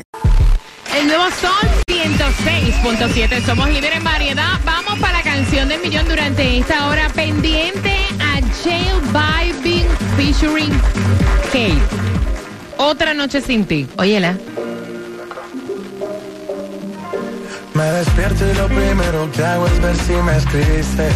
El 0.00 1.06
nuevo 1.06 1.24
Sol 1.40 1.68
106.7. 1.86 3.44
Somos 3.44 3.68
líderes 3.68 3.96
en 3.96 4.04
variedad. 4.04 4.60
Vamos 4.64 4.98
para 4.98 5.18
la 5.18 5.22
canción 5.22 5.68
del 5.68 5.80
millón 5.80 6.08
durante 6.08 6.58
esta 6.58 6.88
hora. 6.88 7.08
Pendiente 7.10 7.96
a 8.20 8.40
Jail 8.62 9.00
Vibing 9.12 9.86
featuring 10.16 10.72
Kate. 11.46 11.78
Otra 12.78 13.12
noche 13.14 13.40
sin 13.40 13.66
ti. 13.66 13.86
Óyela. 13.96 14.36
Me 17.74 17.84
despierto 17.84 18.44
y 18.50 18.54
lo 18.54 18.66
primero 18.68 19.30
que 19.32 19.44
hago 19.44 19.66
es 19.66 19.80
ver 19.80 19.96
si 19.96 20.12
me 20.12 20.36
escribiste. 20.36 21.08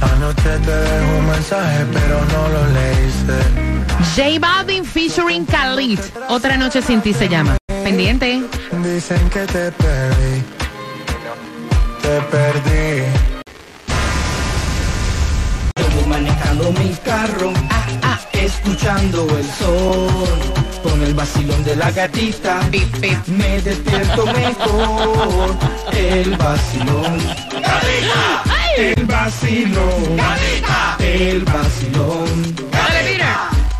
Anoche 0.00 0.58
te 0.64 0.70
dejo 0.70 1.18
un 1.18 1.26
mensaje, 1.26 1.86
pero 1.92 2.20
no 2.24 2.48
lo 2.48 2.66
leíste. 2.72 3.71
J 4.16 4.38
Balvin 4.38 4.84
featuring 4.84 5.46
Khalid. 5.46 5.98
Otra 6.28 6.56
noche 6.56 6.82
sin 6.82 7.00
ti 7.00 7.12
se 7.14 7.28
llama. 7.28 7.56
Pendiente. 7.84 8.42
Dicen 8.82 9.30
que 9.30 9.46
te 9.46 9.72
perdí. 9.72 10.42
Te 12.02 12.20
perdí. 12.30 13.04
Yo 15.76 16.06
manejando 16.08 16.72
mi 16.72 16.94
carro, 17.04 17.52
ah, 17.70 17.86
ah, 18.02 18.20
escuchando 18.32 19.26
el 19.38 19.46
sol, 19.52 20.08
con 20.82 21.02
el 21.02 21.14
vacilón 21.14 21.64
de 21.64 21.76
la 21.76 21.90
gatita, 21.90 22.60
Pip, 22.70 22.94
pip. 23.00 23.26
me 23.28 23.60
despierto 23.62 24.26
mejor, 24.26 25.56
el 25.96 26.36
vacilón, 26.36 27.18
gatita, 27.52 28.42
el 28.76 29.06
vacilón, 29.06 30.16
gatita, 30.16 30.96
el 31.00 31.44
vacilón. 31.44 32.71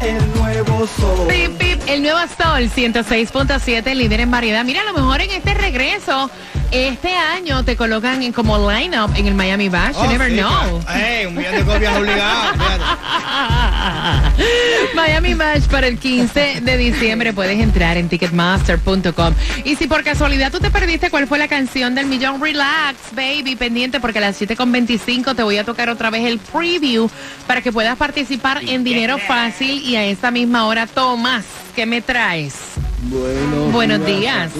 El 0.03 0.35
nuevo 0.35 0.87
sol. 0.87 1.29
Pip, 1.29 1.59
pip. 1.59 1.81
El 1.87 2.03
nuevo 2.03 2.19
Sol 2.21 2.71
106.7, 2.71 3.95
líder 3.95 4.21
en 4.21 4.31
variedad. 4.31 4.65
Mira, 4.65 4.83
a 4.83 4.85
lo 4.85 4.93
mejor 4.93 5.21
en 5.21 5.31
este 5.31 5.55
regreso, 5.55 6.31
este 6.73 7.15
año 7.15 7.65
te 7.65 7.77
colocan 7.77 8.23
en- 8.23 8.33
como 8.33 8.71
line-up 8.71 9.11
en 9.17 9.27
el 9.27 9.35
Miami 9.35 9.69
Bash. 9.69 9.95
You 9.97 10.07
never 10.09 10.31
know. 10.33 10.81
Ey, 10.95 11.27
un 11.27 11.35
millón 11.37 11.55
de 11.57 11.65
copias 11.65 11.97
obligadas. 11.97 12.53
fíjate. 12.53 12.83
Miami 14.95 15.35
Bash 15.35 15.65
para 15.67 15.87
el 15.87 15.99
15 15.99 16.61
de 16.63 16.77
diciembre. 16.77 17.33
Puedes 17.33 17.59
entrar 17.61 17.97
en 17.97 18.09
ticketmaster.com. 18.09 19.35
Y 19.65 19.77
si 19.77 19.87
por 19.87 20.03
casualidad 20.03 20.51
tú 20.51 20.59
te 20.61 20.71
perdiste 20.71 21.11
cuál 21.11 21.27
fue 21.27 21.39
la 21.39 21.49
canción 21.49 21.95
del 21.95 22.07
millón, 22.07 22.41
relax, 22.41 22.97
baby, 23.15 23.57
pendiente, 23.57 24.01
porque 24.01 24.19
a 24.19 24.23
las 24.23 24.41
7.25 24.41 25.35
te 25.37 25.43
voy 25.43 25.59
a 25.59 25.65
tocar 25.65 25.89
otra 25.89 26.11
vez 26.11 26.25
el 26.25 26.39
preview 26.39 27.09
para 27.47 27.61
que 27.61 27.73
puedas 27.73 27.97
participar 27.97 28.63
en 28.65 28.85
Dinero 28.85 29.19
Fácil. 29.19 29.83
Y 29.83 29.97
a 29.97 30.05
esta 30.05 30.31
misma 30.31 30.67
hora, 30.67 30.87
Tomás, 30.87 31.45
¿qué 31.77 31.87
me 31.87 32.01
traes? 32.03 32.55
Buenos, 33.03 33.73
Buenos 33.73 34.07
días. 34.07 34.51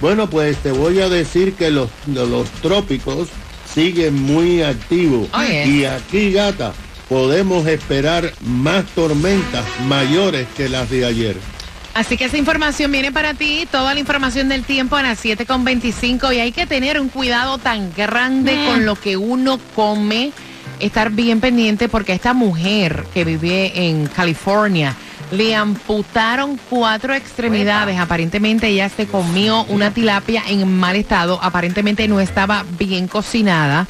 Bueno, 0.00 0.28
pues 0.28 0.56
te 0.58 0.72
voy 0.72 1.00
a 1.00 1.08
decir 1.08 1.54
que 1.54 1.70
los, 1.70 1.88
los, 2.06 2.48
trópicos 2.62 3.28
siguen 3.72 4.20
muy 4.22 4.62
activos. 4.62 5.28
Oh. 5.32 5.42
Y 5.42 5.84
aquí, 5.84 6.32
gata, 6.32 6.72
podemos 7.08 7.66
esperar 7.66 8.32
más 8.40 8.84
tormentas 8.86 9.64
mayores 9.86 10.46
que 10.56 10.68
las 10.68 10.90
de 10.90 11.04
ayer. 11.04 11.36
Así 11.94 12.16
que 12.16 12.24
esa 12.24 12.36
información 12.36 12.90
viene 12.90 13.12
para 13.12 13.34
ti, 13.34 13.68
toda 13.70 13.94
la 13.94 14.00
información 14.00 14.48
del 14.48 14.64
tiempo 14.64 14.96
a 14.96 15.02
las 15.02 15.24
7.25 15.24 16.34
y 16.34 16.40
hay 16.40 16.50
que 16.50 16.66
tener 16.66 17.00
un 17.00 17.08
cuidado 17.08 17.58
tan 17.58 17.92
grande 17.94 18.66
con 18.66 18.84
lo 18.84 18.96
que 18.96 19.16
uno 19.16 19.60
come, 19.76 20.32
estar 20.80 21.10
bien 21.10 21.38
pendiente 21.40 21.88
porque 21.88 22.12
esta 22.12 22.34
mujer 22.34 23.04
que 23.14 23.24
vive 23.24 23.86
en 23.86 24.08
California 24.08 24.96
le 25.36 25.54
amputaron 25.54 26.58
cuatro 26.70 27.14
extremidades, 27.14 27.98
aparentemente 27.98 28.68
ella 28.68 28.88
se 28.88 29.06
comió 29.06 29.64
una 29.64 29.92
tilapia 29.92 30.42
en 30.48 30.72
mal 30.78 30.96
estado, 30.96 31.38
aparentemente 31.42 32.08
no 32.08 32.20
estaba 32.20 32.64
bien 32.78 33.08
cocinada, 33.08 33.86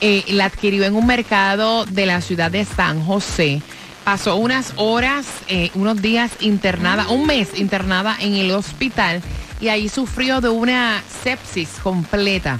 Eh, 0.00 0.24
la 0.28 0.46
adquirió 0.46 0.84
en 0.84 0.94
un 0.94 1.06
mercado 1.06 1.84
de 1.86 2.06
la 2.06 2.20
ciudad 2.20 2.50
de 2.50 2.64
San 2.64 3.04
José. 3.04 3.60
Pasó 4.04 4.36
unas 4.36 4.72
horas, 4.76 5.26
eh, 5.48 5.70
unos 5.74 6.00
días 6.00 6.30
internada, 6.40 7.08
un 7.08 7.26
mes 7.26 7.58
internada 7.58 8.16
en 8.20 8.34
el 8.34 8.50
hospital 8.52 9.22
y 9.60 9.68
ahí 9.68 9.88
sufrió 9.88 10.40
de 10.40 10.48
una 10.48 11.02
sepsis 11.22 11.68
completa. 11.82 12.58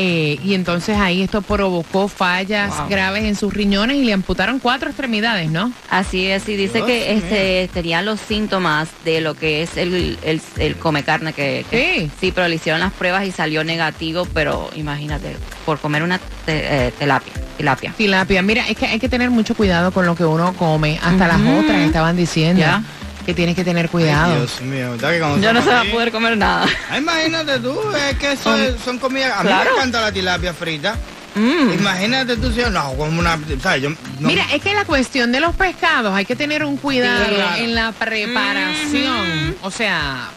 Eh, 0.00 0.38
y 0.44 0.54
entonces 0.54 0.96
ahí 0.96 1.22
esto 1.22 1.42
provocó 1.42 2.06
fallas 2.06 2.72
graves 2.88 3.24
en 3.24 3.34
sus 3.34 3.52
riñones 3.52 3.96
y 3.96 4.04
le 4.04 4.12
amputaron 4.12 4.60
cuatro 4.60 4.88
extremidades, 4.90 5.50
¿no? 5.50 5.72
Así 5.90 6.26
es, 6.28 6.48
y 6.48 6.54
dice 6.54 6.74
Dios 6.74 6.86
que 6.86 7.12
este 7.14 7.68
tenían 7.74 8.04
los 8.04 8.20
síntomas 8.20 8.88
de 9.04 9.20
lo 9.20 9.34
que 9.34 9.62
es 9.62 9.76
el, 9.76 10.16
el, 10.22 10.40
el 10.58 10.76
come 10.76 11.02
carne 11.02 11.32
que, 11.32 11.64
que- 11.68 11.78
Sí. 11.98 12.10
sí, 12.20 12.32
pero 12.32 12.46
le 12.46 12.54
hicieron 12.54 12.80
las 12.80 12.92
pruebas 12.92 13.26
y 13.26 13.32
salió 13.32 13.64
negativo, 13.64 14.24
pero 14.32 14.70
imagínate, 14.76 15.36
por 15.66 15.80
comer 15.80 16.04
una 16.04 16.18
te- 16.46 16.86
eh, 16.86 16.92
tilapia, 16.96 17.32
tilapia. 17.56 17.92
Tilapia, 17.96 18.40
mira, 18.42 18.68
es 18.68 18.76
que 18.76 18.86
hay 18.86 19.00
que 19.00 19.08
tener 19.08 19.30
mucho 19.30 19.56
cuidado 19.56 19.90
con 19.90 20.06
lo 20.06 20.14
que 20.14 20.24
uno 20.24 20.52
come. 20.54 21.00
Hasta 21.02 21.26
las 21.26 21.40
otras 21.40 21.80
estaban 21.80 22.16
diciendo 22.16 22.60
Ya. 22.60 22.84
Que 23.28 23.34
tienes 23.34 23.54
que 23.54 23.62
tener 23.62 23.84
Ay, 23.84 23.90
cuidado. 23.90 24.36
Dios 24.36 24.62
mío, 24.62 24.92
¿verdad 24.92 25.10
que 25.12 25.18
cuando 25.18 25.38
Yo 25.42 25.52
no 25.52 25.62
se 25.62 25.68
va 25.68 25.82
a 25.82 25.84
poder 25.84 26.10
comer 26.10 26.34
nada. 26.38 26.64
Ay, 26.88 27.00
imagínate 27.00 27.58
tú, 27.58 27.78
es 27.94 28.16
que 28.16 28.32
eso 28.32 28.42
Son- 28.44 28.58
es- 28.62 28.76
son 28.82 28.98
comidas. 28.98 29.34
A 29.38 29.42
mí 29.42 29.48
Claro. 29.50 29.68
me 29.72 29.76
encanta 29.76 30.00
la 30.00 30.10
tilapia 30.10 30.54
frita. 30.54 30.96
Mm. 31.34 31.72
Imagínate 31.78 32.38
tú, 32.38 32.50
si 32.50 32.60
no, 32.70 32.94
como 32.94 33.20
una. 33.20 33.38
¿sabes? 33.62 33.82
Yo, 33.82 33.90
no- 33.90 33.96
Mira, 34.20 34.46
es 34.50 34.62
que 34.62 34.72
la 34.72 34.86
cuestión 34.86 35.30
de 35.30 35.40
los 35.40 35.54
pescados 35.54 36.14
hay 36.14 36.24
que 36.24 36.36
tener 36.36 36.64
un 36.64 36.78
cuidado 36.78 37.26
Sí, 37.28 37.34
claro. 37.34 37.56
en 37.62 37.74
la 37.74 37.92
preparación. 37.92 39.56
O 39.60 39.70
sea, 39.70 40.30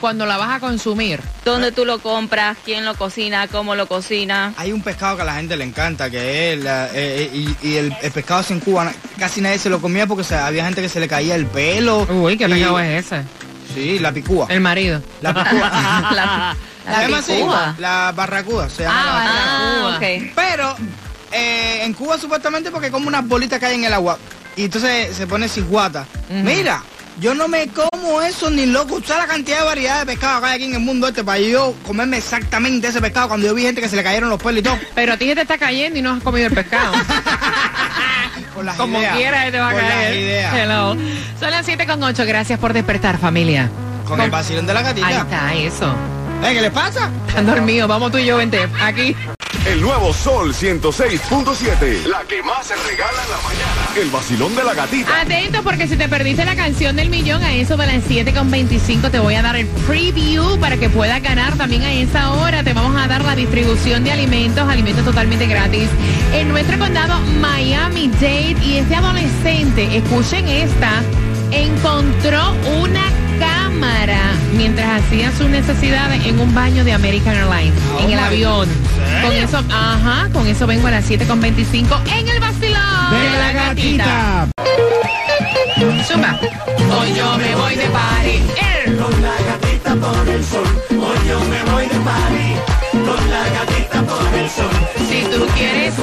cuando 0.00 0.26
la 0.26 0.36
vas 0.36 0.50
a 0.56 0.60
consumir. 0.60 1.20
¿Dónde 1.44 1.72
tú 1.72 1.84
lo 1.84 1.98
compras? 2.00 2.56
¿Quién 2.64 2.84
lo 2.84 2.94
cocina? 2.94 3.46
¿Cómo 3.48 3.74
lo 3.74 3.86
cocina? 3.86 4.54
Hay 4.56 4.72
un 4.72 4.82
pescado 4.82 5.16
que 5.16 5.22
a 5.22 5.24
la 5.24 5.34
gente 5.34 5.56
le 5.56 5.64
encanta, 5.64 6.10
que 6.10 6.52
es 6.54 6.60
la- 6.62 6.86
eh, 6.88 6.90
eh, 6.94 7.30
y, 7.32 7.56
y 7.68 7.76
el, 7.76 7.96
el 8.02 8.10
pescado 8.12 8.40
así 8.40 8.52
en 8.52 8.60
Cuba 8.60 8.92
casi 9.18 9.40
nadie 9.40 9.58
se 9.58 9.70
lo 9.70 9.80
comía 9.80 10.06
porque 10.06 10.22
o 10.22 10.24
sea, 10.24 10.46
había 10.46 10.64
gente 10.64 10.82
que 10.82 10.88
se 10.88 11.00
le 11.00 11.08
caía 11.08 11.34
el 11.34 11.46
pelo. 11.46 12.06
Uy, 12.10 12.36
qué 12.36 12.44
y- 12.44 12.48
pecado 12.52 12.78
es 12.80 13.06
ese. 13.06 13.22
Sí, 13.74 13.98
la 13.98 14.12
picúa. 14.12 14.46
El 14.48 14.60
marido. 14.60 15.02
La 15.20 15.34
picúa. 15.34 15.70
la, 16.14 16.56
Se 16.84 16.90
llama 17.02 17.18
así, 17.18 17.32
picúa. 17.34 17.74
La 17.78 18.12
barracuda 18.14 18.68
se 18.70 18.84
llama. 18.84 18.94
la 18.94 19.10
Ah, 19.10 19.82
barracuda. 19.82 20.26
Ah. 20.26 20.32
Pero 20.36 20.76
eh, 21.32 21.80
en 21.84 21.92
Cuba 21.94 22.16
supuestamente 22.18 22.70
porque 22.70 22.90
como 22.90 23.08
unas 23.08 23.26
bolitas 23.26 23.58
que 23.58 23.66
hay 23.66 23.74
en 23.74 23.84
el 23.84 23.92
agua 23.92 24.18
y 24.54 24.64
entonces 24.64 25.14
se 25.14 25.26
pone 25.26 25.48
cijuata. 25.48 26.06
Mira, 26.30 26.82
yo 27.20 27.34
no 27.34 27.48
me 27.48 27.68
como 27.68 28.20
eso 28.22 28.50
ni 28.50 28.66
loco. 28.66 29.00
¿Sabes 29.04 29.26
la 29.26 29.32
cantidad 29.34 29.58
de 29.60 29.64
variedad 29.64 30.00
de 30.00 30.06
pescado 30.06 30.40
que 30.40 30.46
hay 30.48 30.54
aquí 30.56 30.64
en 30.64 30.74
el 30.74 30.80
mundo 30.80 31.08
este 31.08 31.24
para 31.24 31.38
yo 31.38 31.74
comerme 31.86 32.18
exactamente 32.18 32.88
ese 32.88 33.00
pescado 33.00 33.28
cuando 33.28 33.46
yo 33.46 33.54
vi 33.54 33.62
gente 33.62 33.80
que 33.80 33.88
se 33.88 33.96
le 33.96 34.02
cayeron 34.02 34.28
los 34.28 34.42
pelos 34.42 34.60
y 34.60 34.62
todo? 34.62 34.78
Pero 34.94 35.12
a 35.14 35.16
ti 35.16 35.26
se 35.28 35.34
te 35.34 35.42
está 35.42 35.58
cayendo 35.58 35.98
y 35.98 36.02
no 36.02 36.12
has 36.12 36.22
comido 36.22 36.46
el 36.48 36.52
pescado. 36.54 36.92
Las 38.64 38.76
Como 38.76 38.98
ideas. 38.98 39.16
quiera, 39.16 39.50
te 39.50 39.58
va 39.58 39.68
a 39.68 39.72
Por 39.72 39.82
las 39.82 39.92
caer. 39.92 40.16
ideas. 40.16 40.54
Hello. 40.54 40.96
Son 41.38 41.50
las 41.50 41.66
7 41.66 41.86
con 41.86 42.02
8. 42.02 42.24
Gracias 42.26 42.58
por 42.58 42.72
despertar, 42.72 43.18
familia. 43.18 43.68
Con 44.08 44.18
el 44.20 44.30
vacilón 44.30 44.66
de 44.66 44.72
la 44.72 44.80
gatita. 44.80 45.06
Ahí 45.06 45.14
está, 45.16 45.54
eso. 45.54 45.94
Eh, 46.42 46.54
¿Qué 46.54 46.62
les 46.62 46.70
pasa? 46.70 47.10
Están 47.28 47.44
dormidos. 47.46 47.86
Vamos 47.86 48.10
tú 48.12 48.16
y 48.18 48.24
yo, 48.24 48.38
vente. 48.38 48.66
Aquí. 48.80 49.14
El 49.66 49.80
nuevo 49.80 50.12
Sol 50.14 50.54
106.7. 50.54 52.04
La 52.06 52.22
que 52.24 52.40
más 52.42 52.66
se 52.68 52.76
regala 52.76 53.22
en 53.24 53.30
la 53.30 53.36
mañana. 53.42 54.00
El 54.00 54.10
vacilón 54.10 54.54
de 54.54 54.62
la 54.62 54.74
gatita. 54.74 55.20
Atento 55.22 55.62
porque 55.64 55.88
si 55.88 55.96
te 55.96 56.08
perdiste 56.08 56.44
la 56.44 56.54
canción 56.54 56.94
del 56.94 57.10
millón 57.10 57.42
a 57.42 57.52
eso 57.54 57.76
de 57.76 57.86
las 57.86 58.04
7.25 58.04 59.10
te 59.10 59.18
voy 59.18 59.34
a 59.34 59.42
dar 59.42 59.56
el 59.56 59.66
preview 59.66 60.58
para 60.60 60.76
que 60.76 60.88
puedas 60.88 61.20
ganar 61.20 61.56
también 61.56 61.82
a 61.82 61.92
esa 61.92 62.32
hora. 62.34 62.62
Te 62.62 62.74
vamos 62.74 62.94
a 63.00 63.08
dar 63.08 63.24
la 63.24 63.34
distribución 63.34 64.04
de 64.04 64.12
alimentos, 64.12 64.68
alimentos 64.68 65.04
totalmente 65.04 65.46
gratis. 65.46 65.88
En 66.32 66.48
nuestro 66.48 66.78
condado 66.78 67.18
Miami-Dade 67.40 68.56
y 68.64 68.76
este 68.78 68.94
adolescente, 68.94 69.96
escuchen 69.96 70.46
esta, 70.46 71.02
encontró 71.50 72.54
una 72.80 73.02
cámara 73.40 74.32
mientras 74.56 75.02
hacía 75.02 75.30
sus 75.36 75.48
necesidades 75.48 76.24
en 76.24 76.38
un 76.38 76.54
baño 76.54 76.84
de 76.84 76.92
American 76.92 77.34
Airlines, 77.34 77.74
Oh 77.96 78.00
en 78.00 78.10
el 78.12 78.16
my 78.20 78.26
avión. 78.26 78.68
God. 78.68 78.85
Con 79.22 79.32
eso, 79.32 79.58
ajá, 79.70 80.28
con 80.32 80.46
eso 80.46 80.66
vengo 80.66 80.86
a 80.88 80.90
las 80.92 81.08
7.25 81.10 82.00
en 82.18 82.28
el 82.28 82.40
vacilón 82.40 83.10
De 83.10 83.38
la 83.38 83.52
gatita. 83.52 84.46
Zumba. 86.06 86.38
Hoy 86.98 87.14
yo 87.16 87.36
me 87.38 87.54
voy 87.54 87.74
de 87.76 87.86
party. 87.86 88.42
Con 89.00 89.22
la 89.22 89.34
gatita 89.50 89.94
por 89.96 90.28
el 90.28 90.44
sol, 90.44 90.82
hoy 90.90 91.28
yo 91.28 91.40
me 91.40 91.62
voy 91.72 91.86
de 91.86 91.98
party. 92.00 92.54
Con 92.92 93.30
la 93.30 93.42
gatita 93.50 94.02
por 94.02 94.34
el 94.38 94.48
sol, 94.50 94.70
Si 95.08 95.22
tú 95.24 95.46
quieres. 95.56 95.94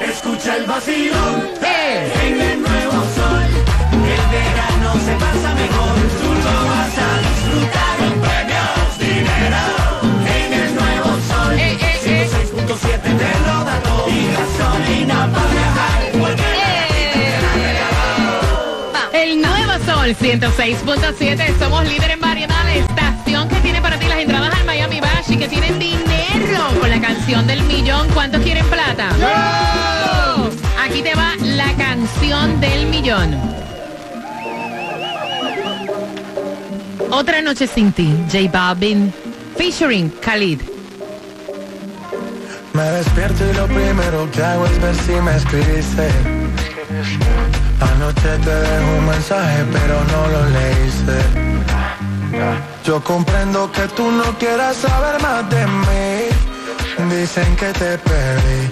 escucha 0.00 0.56
el 0.56 0.66
vacilón. 0.66 1.42
eh. 1.62 2.12
En 2.26 2.40
el 2.40 2.60
nuevo 2.62 2.92
sol, 3.16 3.44
el 3.92 4.22
verano 4.30 4.94
se 5.04 5.12
pasa 5.14 5.54
mejor. 5.54 5.61
Sol 20.02 20.16
106.7. 20.16 21.58
Somos 21.60 21.86
líder 21.86 22.10
en 22.10 22.20
variedad. 22.20 22.64
La 22.64 22.74
estación 22.74 23.48
que 23.48 23.54
tiene 23.60 23.80
para 23.80 24.00
ti 24.00 24.08
las 24.08 24.18
entradas 24.18 24.52
al 24.52 24.64
Miami 24.66 25.00
Bash 25.00 25.30
y 25.30 25.36
que 25.36 25.46
tienen 25.46 25.78
dinero 25.78 26.80
con 26.80 26.90
la 26.90 27.00
canción 27.00 27.46
del 27.46 27.62
millón. 27.62 28.08
¿Cuántos 28.08 28.42
quieren 28.42 28.66
plata? 28.66 29.10
Aquí 30.84 31.02
te 31.02 31.14
va 31.14 31.36
la 31.42 31.72
canción 31.76 32.60
del 32.60 32.86
millón. 32.86 33.38
Otra 37.12 37.40
noche 37.40 37.68
sin 37.68 37.92
ti, 37.92 38.12
J 38.26 38.50
Balvin, 38.50 39.12
featuring 39.56 40.10
Khalid. 40.20 40.62
Me 42.72 42.82
despierto 42.82 43.48
y 43.48 43.54
lo 43.54 43.66
primero 43.66 44.28
que 44.32 44.42
hago 44.42 44.66
es 44.66 44.82
ver 44.82 44.96
si 44.96 45.12
me 45.12 45.36
escribiste. 45.36 46.08
Anoche 47.90 48.38
te 48.44 48.54
dejo 48.54 48.90
un 48.98 49.06
mensaje, 49.06 49.64
pero 49.72 49.94
no 50.12 50.20
lo 50.34 50.40
leíste. 50.58 51.16
Yo 52.84 53.02
comprendo 53.02 53.70
que 53.70 53.86
tú 53.96 54.10
no 54.10 54.24
quieras 54.38 54.76
saber 54.76 55.20
más 55.22 55.48
de 55.50 55.66
mí. 55.66 57.14
Dicen 57.14 57.56
que 57.56 57.72
te 57.72 57.98
perdí. 57.98 58.62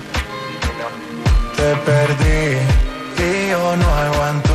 Te 1.56 1.70
perdí. 1.88 2.56
Y 3.18 3.50
yo 3.50 3.76
no 3.76 3.88
aguanto 4.06 4.50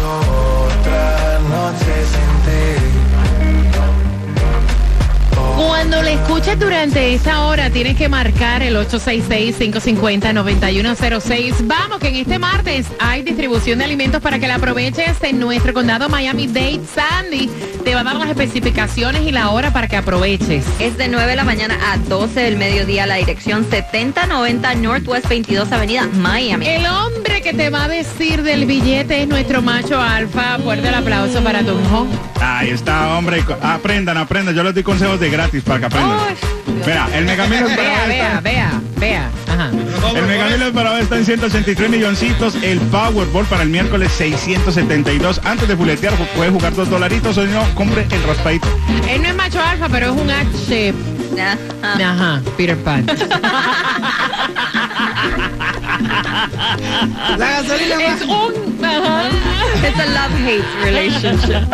Cuando 5.87 6.01
le 6.01 6.13
escuches 6.13 6.59
durante 6.59 7.13
esta 7.13 7.45
hora, 7.45 7.69
tienes 7.69 7.95
que 7.95 8.09
marcar 8.09 8.63
el 8.63 8.75
866-550-9106. 8.75 11.67
Vamos, 11.67 11.99
que 11.99 12.07
en 12.07 12.15
este 12.15 12.39
martes 12.39 12.87
hay 12.97 13.21
distribución 13.21 13.77
de 13.77 13.85
alimentos 13.85 14.19
para 14.19 14.39
que 14.39 14.47
la 14.47 14.55
aproveches 14.55 15.15
en 15.21 15.39
nuestro 15.39 15.75
condado 15.75 16.09
Miami-Dade. 16.09 16.81
Sandy 16.91 17.51
te 17.83 17.93
va 17.93 18.01
a 18.01 18.03
dar 18.03 18.15
las 18.15 18.29
especificaciones 18.29 19.27
y 19.27 19.31
la 19.31 19.51
hora 19.51 19.71
para 19.71 19.87
que 19.87 19.95
aproveches. 19.95 20.65
Es 20.79 20.97
de 20.97 21.07
9 21.07 21.29
de 21.29 21.35
la 21.35 21.43
mañana 21.43 21.77
a 21.91 21.99
12 21.99 22.41
del 22.41 22.57
mediodía 22.57 23.05
la 23.05 23.17
dirección 23.17 23.63
7090 23.69 24.73
Northwest 24.75 25.29
22 25.29 25.71
Avenida, 25.71 26.09
Miami. 26.15 26.67
El 26.67 26.87
hombre 26.87 27.43
que 27.43 27.53
te 27.53 27.69
va 27.69 27.83
a 27.83 27.87
decir 27.87 28.41
del 28.41 28.65
billete 28.65 29.21
es 29.21 29.27
nuestro 29.27 29.61
macho 29.61 30.01
alfa. 30.01 30.57
Fuerte 30.57 30.87
el 30.87 30.95
aplauso 30.95 31.43
para 31.43 31.63
Tunjo. 31.63 32.07
Ahí 32.41 32.71
está, 32.71 33.15
hombre. 33.15 33.43
Aprendan, 33.61 34.17
aprendan. 34.17 34.55
Yo 34.55 34.63
les 34.63 34.73
doy 34.73 34.81
consejos 34.81 35.19
de 35.19 35.29
gratis 35.29 35.61
para 35.61 35.74
que 35.79 35.85
aprendan. 35.85 36.19
Mira, 36.85 37.07
el 37.13 37.25
Megamil 37.25 37.63
Vea, 37.63 37.69
esperado 37.71 38.07
vea, 38.07 38.27
está, 38.27 38.41
vea, 38.41 38.81
vea. 38.97 39.29
Ajá. 39.47 39.69
el 40.15 40.25
Megamil 40.27 40.61
esperado 40.61 40.97
está 40.97 41.17
en 41.17 41.25
183 41.25 41.89
milloncitos. 41.89 42.55
El 42.61 42.79
Powerball 42.79 43.45
para 43.45 43.63
el 43.63 43.69
miércoles 43.69 44.11
672. 44.11 45.41
Antes 45.43 45.67
de 45.67 45.75
fuletear, 45.75 46.13
puedes 46.35 46.53
jugar 46.53 46.75
dos 46.75 46.89
dolaritos 46.89 47.37
o 47.37 47.45
si 47.45 47.51
no, 47.51 47.63
compre 47.75 48.05
el 48.11 48.23
raspadito. 48.23 48.67
Él 49.09 49.21
no 49.21 49.29
es 49.29 49.35
macho 49.35 49.61
alfa, 49.61 49.89
pero 49.89 50.13
es 50.13 50.21
un 50.21 50.29
H. 50.29 50.93
Ajá, 51.83 52.41
Peter 52.55 52.77
Pan. 52.77 53.05
La 57.37 57.61
gasolina 57.61 57.95
más, 57.95 58.21
es 58.21 58.27
un... 58.27 58.85
Ajá. 58.85 59.29
It's 59.87 59.99
a 59.99 60.05
love-hate 60.05 60.63
relationship. 60.83 61.67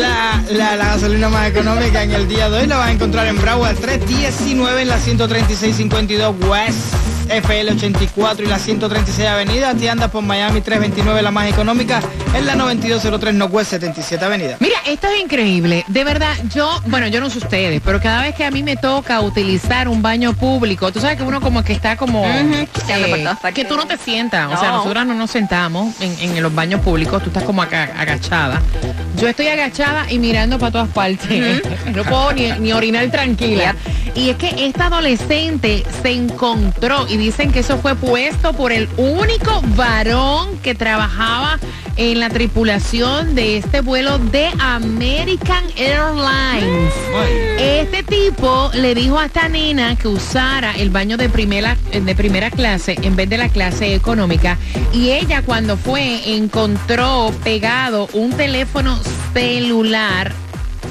la, 0.00 0.42
la, 0.50 0.76
la 0.76 0.84
gasolina 0.86 1.28
más 1.28 1.48
económica 1.48 2.02
en 2.02 2.12
el 2.12 2.28
día 2.28 2.48
de 2.50 2.60
hoy 2.60 2.66
la 2.66 2.76
vas 2.76 2.88
a 2.88 2.92
encontrar 2.92 3.26
en 3.26 3.40
Broward 3.40 3.76
319 3.76 4.82
en 4.82 4.88
la 4.88 4.98
13652 4.98 6.34
West 6.48 7.09
FL 7.30 7.70
84 7.70 8.44
y 8.44 8.48
la 8.48 8.58
136 8.58 9.28
Avenida. 9.28 9.74
Ti 9.74 9.88
andas 9.88 10.10
por 10.10 10.22
Miami 10.22 10.60
329 10.60 11.22
la 11.22 11.30
más 11.30 11.48
económica 11.48 12.00
en 12.34 12.46
la 12.46 12.54
9203 12.54 13.34
Northwest 13.34 13.70
77 13.70 14.24
Avenida. 14.24 14.56
Mira, 14.60 14.78
esto 14.86 15.06
es 15.08 15.20
increíble. 15.20 15.84
De 15.88 16.04
verdad, 16.04 16.34
yo, 16.54 16.80
bueno, 16.86 17.06
yo 17.08 17.20
no 17.20 17.30
sé 17.30 17.38
ustedes, 17.38 17.80
pero 17.84 18.00
cada 18.00 18.22
vez 18.22 18.34
que 18.34 18.44
a 18.44 18.50
mí 18.50 18.62
me 18.62 18.76
toca 18.76 19.20
utilizar 19.20 19.88
un 19.88 20.02
baño 20.02 20.32
público, 20.34 20.92
tú 20.92 21.00
sabes 21.00 21.16
que 21.16 21.22
uno 21.22 21.40
como 21.40 21.62
que 21.62 21.72
está 21.72 21.96
como... 21.96 22.22
Partes. 23.40 23.54
que 23.54 23.64
tú 23.64 23.76
no 23.76 23.86
te 23.86 23.96
sientas. 23.96 24.50
O 24.52 24.56
sea, 24.58 24.70
No. 24.70 24.76
nosotras 24.78 25.06
no 25.06 25.14
nos 25.14 25.30
sentamos 25.30 25.94
en, 26.00 26.36
en 26.36 26.42
los 26.42 26.54
baños 26.54 26.80
públicos, 26.80 27.22
tú 27.22 27.28
estás 27.30 27.44
como 27.44 27.62
acá, 27.62 27.90
agachada. 27.98 28.60
Yo 29.20 29.28
estoy 29.28 29.48
agachada 29.48 30.10
y 30.10 30.18
mirando 30.18 30.58
para 30.58 30.72
todas 30.72 30.88
partes. 30.88 31.62
no 31.94 32.04
puedo 32.04 32.32
ni, 32.32 32.50
ni 32.52 32.72
orinar 32.72 33.10
tranquila. 33.10 33.76
Y 34.14 34.30
es 34.30 34.36
que 34.36 34.66
esta 34.66 34.86
adolescente 34.86 35.84
se 36.02 36.12
encontró 36.12 37.06
y 37.06 37.18
dicen 37.18 37.52
que 37.52 37.60
eso 37.60 37.76
fue 37.76 37.94
puesto 37.94 38.54
por 38.54 38.72
el 38.72 38.88
único 38.96 39.60
varón 39.76 40.58
que 40.62 40.74
trabajaba 40.74 41.58
en 42.00 42.18
la 42.18 42.30
tripulación 42.30 43.34
de 43.34 43.58
este 43.58 43.82
vuelo 43.82 44.18
de 44.18 44.48
American 44.58 45.62
Airlines. 45.76 46.94
Este 47.58 48.02
tipo 48.02 48.70
le 48.72 48.94
dijo 48.94 49.18
a 49.18 49.26
esta 49.26 49.50
nena 49.50 49.96
que 49.96 50.08
usara 50.08 50.72
el 50.72 50.88
baño 50.88 51.18
de 51.18 51.28
primera, 51.28 51.76
de 51.92 52.14
primera 52.14 52.50
clase 52.50 52.96
en 53.02 53.16
vez 53.16 53.28
de 53.28 53.36
la 53.36 53.50
clase 53.50 53.94
económica. 53.94 54.56
Y 54.94 55.10
ella 55.10 55.42
cuando 55.42 55.76
fue 55.76 56.34
encontró 56.36 57.34
pegado 57.44 58.08
un 58.14 58.32
teléfono 58.32 58.98
celular. 59.34 60.32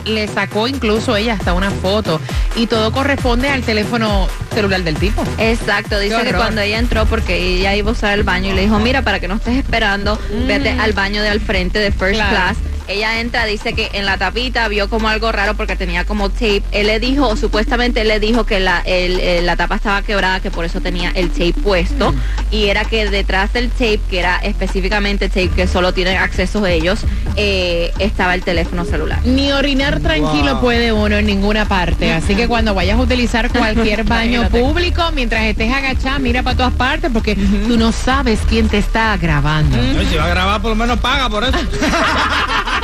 Le 0.06 0.28
sacó 0.28 0.68
incluso 0.68 1.16
ella 1.16 1.34
hasta 1.34 1.54
una 1.54 1.72
foto. 1.72 2.20
Y 2.56 2.68
todo 2.68 2.92
corresponde 2.92 3.50
al 3.50 3.64
teléfono 3.64 4.28
celular 4.54 4.84
del 4.84 4.96
tipo. 4.96 5.24
Exacto, 5.38 6.00
dice 6.00 6.24
que 6.24 6.34
cuando 6.34 6.62
ella 6.62 6.80
entró, 6.80 7.06
porque 7.06 7.38
ella 7.38 7.76
iba 7.76 7.90
a 7.90 7.94
usar 7.94 8.14
el 8.18 8.24
baño 8.24 8.52
y 8.52 8.54
le 8.54 8.62
dijo, 8.62 8.80
mira, 8.80 9.02
para 9.02 9.20
que 9.20 9.28
no 9.28 9.36
estés 9.36 9.58
esperando, 9.58 10.20
vete 10.48 10.70
al 10.72 10.94
baño 10.94 11.22
de 11.22 11.30
al 11.30 11.40
frente 11.40 11.80
de 11.80 11.92
First 11.92 12.16
Claro. 12.16 12.30
Class. 12.30 12.58
Ella 12.90 13.20
entra, 13.22 13.46
dice 13.46 13.74
que 13.74 13.90
en 13.94 14.06
la 14.06 14.18
tapita 14.18 14.68
vio 14.68 14.90
como 14.90 15.08
algo 15.10 15.32
raro 15.32 15.54
porque 15.56 15.76
tenía 15.76 16.06
como 16.06 16.30
tape. 16.30 16.64
Él 16.72 16.88
le 16.88 17.00
dijo, 17.00 17.36
supuestamente 17.38 18.02
él 18.02 18.08
le 18.08 18.20
dijo 18.20 18.46
que 18.46 18.60
la, 18.60 18.82
el- 18.84 19.20
el- 19.20 19.46
la 19.46 19.56
tapa 19.56 19.76
estaba 19.76 20.02
quebrada, 20.02 20.40
que 20.40 20.50
por 20.52 20.66
eso 20.66 20.82
tenía 20.82 21.12
el 21.14 21.30
tape 21.30 21.54
puesto. 21.54 22.14
Y 22.52 22.66
era 22.70 22.86
que 22.86 23.10
detrás 23.10 23.54
del 23.54 23.70
tape, 23.70 24.00
que 24.10 24.20
era 24.20 24.38
específicamente 24.38 25.30
tape 25.30 25.50
que 25.50 25.68
solo 25.68 25.94
tienen 25.94 26.18
acceso 26.18 26.66
ellos, 26.66 27.00
eh, 27.36 27.94
estaba 28.00 28.34
el 28.34 28.42
teléfono 28.44 28.86
celular. 28.86 29.20
Ni 29.24 29.52
orinar 29.52 30.00
tranquilo 30.00 30.54
Wow. 30.54 30.62
puede 30.62 30.92
uno 30.92 31.18
en 31.18 31.26
ninguna 31.28 31.66
parte. 31.66 32.12
Así 32.12 32.34
que 32.36 32.48
cuando 32.48 32.74
vayas 32.74 32.98
a 32.98 33.02
utilizar 33.02 33.50
cualquier 33.52 34.04
baño 34.04 34.50
público, 34.50 35.04
mientras 35.14 35.44
estés 35.44 35.72
agachada, 35.72 36.18
mira 36.20 36.42
para 36.42 36.58
todas 36.58 36.74
partes 36.74 37.12
porque 37.14 37.36
tú 37.36 37.78
no 37.78 37.92
sabes 37.92 38.40
quién 38.50 38.68
te 38.68 38.80
está 38.80 39.16
grabando. 39.18 39.78
Si 40.10 40.16
va 40.16 40.26
a 40.26 40.30
grabar, 40.30 40.62
por 40.62 40.72
lo 40.72 40.76
menos 40.76 41.00
paga 41.00 41.30
por 41.30 41.44
eso. 41.44 41.54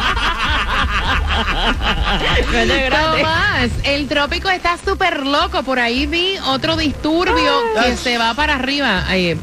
Tomás, 2.89 3.71
el 3.83 4.07
trópico 4.07 4.49
está 4.49 4.77
súper 4.77 5.25
loco. 5.25 5.63
Por 5.63 5.79
ahí 5.79 6.05
vi 6.05 6.35
otro 6.47 6.75
disturbio 6.77 7.51
que 7.83 7.97
se 7.97 8.17
va 8.17 8.33
para 8.33 8.55
arriba. 8.55 9.03
Eh, 9.11 9.37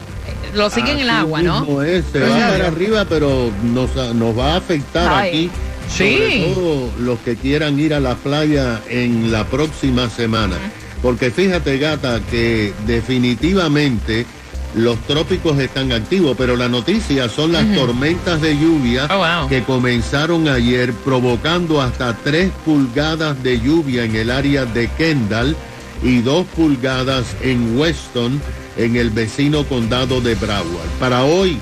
lo 0.54 0.70
sigue 0.70 0.92
en 0.92 0.98
el 1.00 1.10
agua, 1.10 1.42
¿no? 1.42 1.82
es, 1.82 2.04
se 2.12 2.20
va 2.20 2.36
para 2.36 2.68
arriba, 2.68 3.04
pero 3.08 3.50
nos, 3.62 3.94
nos 4.14 4.38
va 4.38 4.54
a 4.54 4.56
afectar 4.56 5.12
Ay. 5.12 5.28
aquí. 5.28 5.50
Sí. 5.88 6.16
Sobre 6.16 6.54
todo 6.54 6.90
los 7.00 7.18
que 7.20 7.36
quieran 7.36 7.78
ir 7.78 7.94
a 7.94 8.00
la 8.00 8.14
playa 8.14 8.80
en 8.88 9.30
la 9.32 9.44
próxima 9.44 10.08
semana. 10.08 10.56
Porque 11.02 11.30
fíjate, 11.30 11.78
gata, 11.78 12.20
que 12.30 12.72
definitivamente 12.86 14.24
los 14.74 14.98
trópicos 15.06 15.58
están 15.58 15.92
activos, 15.92 16.34
pero 16.38 16.56
la 16.56 16.68
noticia 16.68 17.28
son 17.28 17.52
las 17.52 17.74
tormentas 17.74 18.40
de 18.40 18.56
lluvia 18.56 19.06
Oh, 19.10 19.18
wow. 19.18 19.48
que 19.48 19.62
comenzaron 19.64 20.48
ayer 20.48 20.92
provocando 20.92 21.80
hasta 21.82 22.16
3 22.24 22.50
pulgadas 22.64 23.42
de 23.42 23.60
lluvia 23.60 24.04
en 24.04 24.16
el 24.16 24.30
área 24.30 24.64
de 24.64 24.88
Kendall 24.96 25.54
y 26.02 26.20
2 26.20 26.46
pulgadas 26.56 27.26
en 27.42 27.78
Weston, 27.78 28.40
en 28.76 28.96
el 28.96 29.10
vecino 29.10 29.64
condado 29.64 30.20
de 30.20 30.34
Broward. 30.36 30.88
Para 30.98 31.24
hoy 31.24 31.58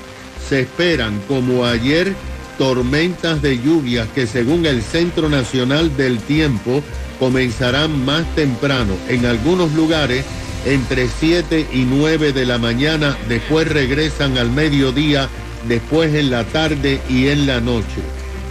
se 0.47 0.61
esperan, 0.61 1.21
como 1.27 1.65
ayer, 1.65 2.13
tormentas 2.57 3.41
de 3.41 3.57
lluvias 3.57 4.07
que 4.15 4.25
según 4.27 4.65
el 4.65 4.81
Centro 4.81 5.27
Nacional 5.29 5.95
del 5.97 6.19
Tiempo 6.19 6.81
comenzarán 7.19 8.05
más 8.05 8.23
temprano 8.35 8.93
en 9.07 9.25
algunos 9.25 9.73
lugares 9.73 10.23
entre 10.65 11.07
7 11.07 11.67
y 11.71 11.83
9 11.83 12.33
de 12.33 12.45
la 12.45 12.57
mañana, 12.57 13.17
después 13.27 13.67
regresan 13.67 14.37
al 14.37 14.51
mediodía, 14.51 15.29
después 15.67 16.13
en 16.13 16.29
la 16.29 16.43
tarde 16.45 17.01
y 17.09 17.27
en 17.27 17.47
la 17.47 17.59
noche. 17.61 18.01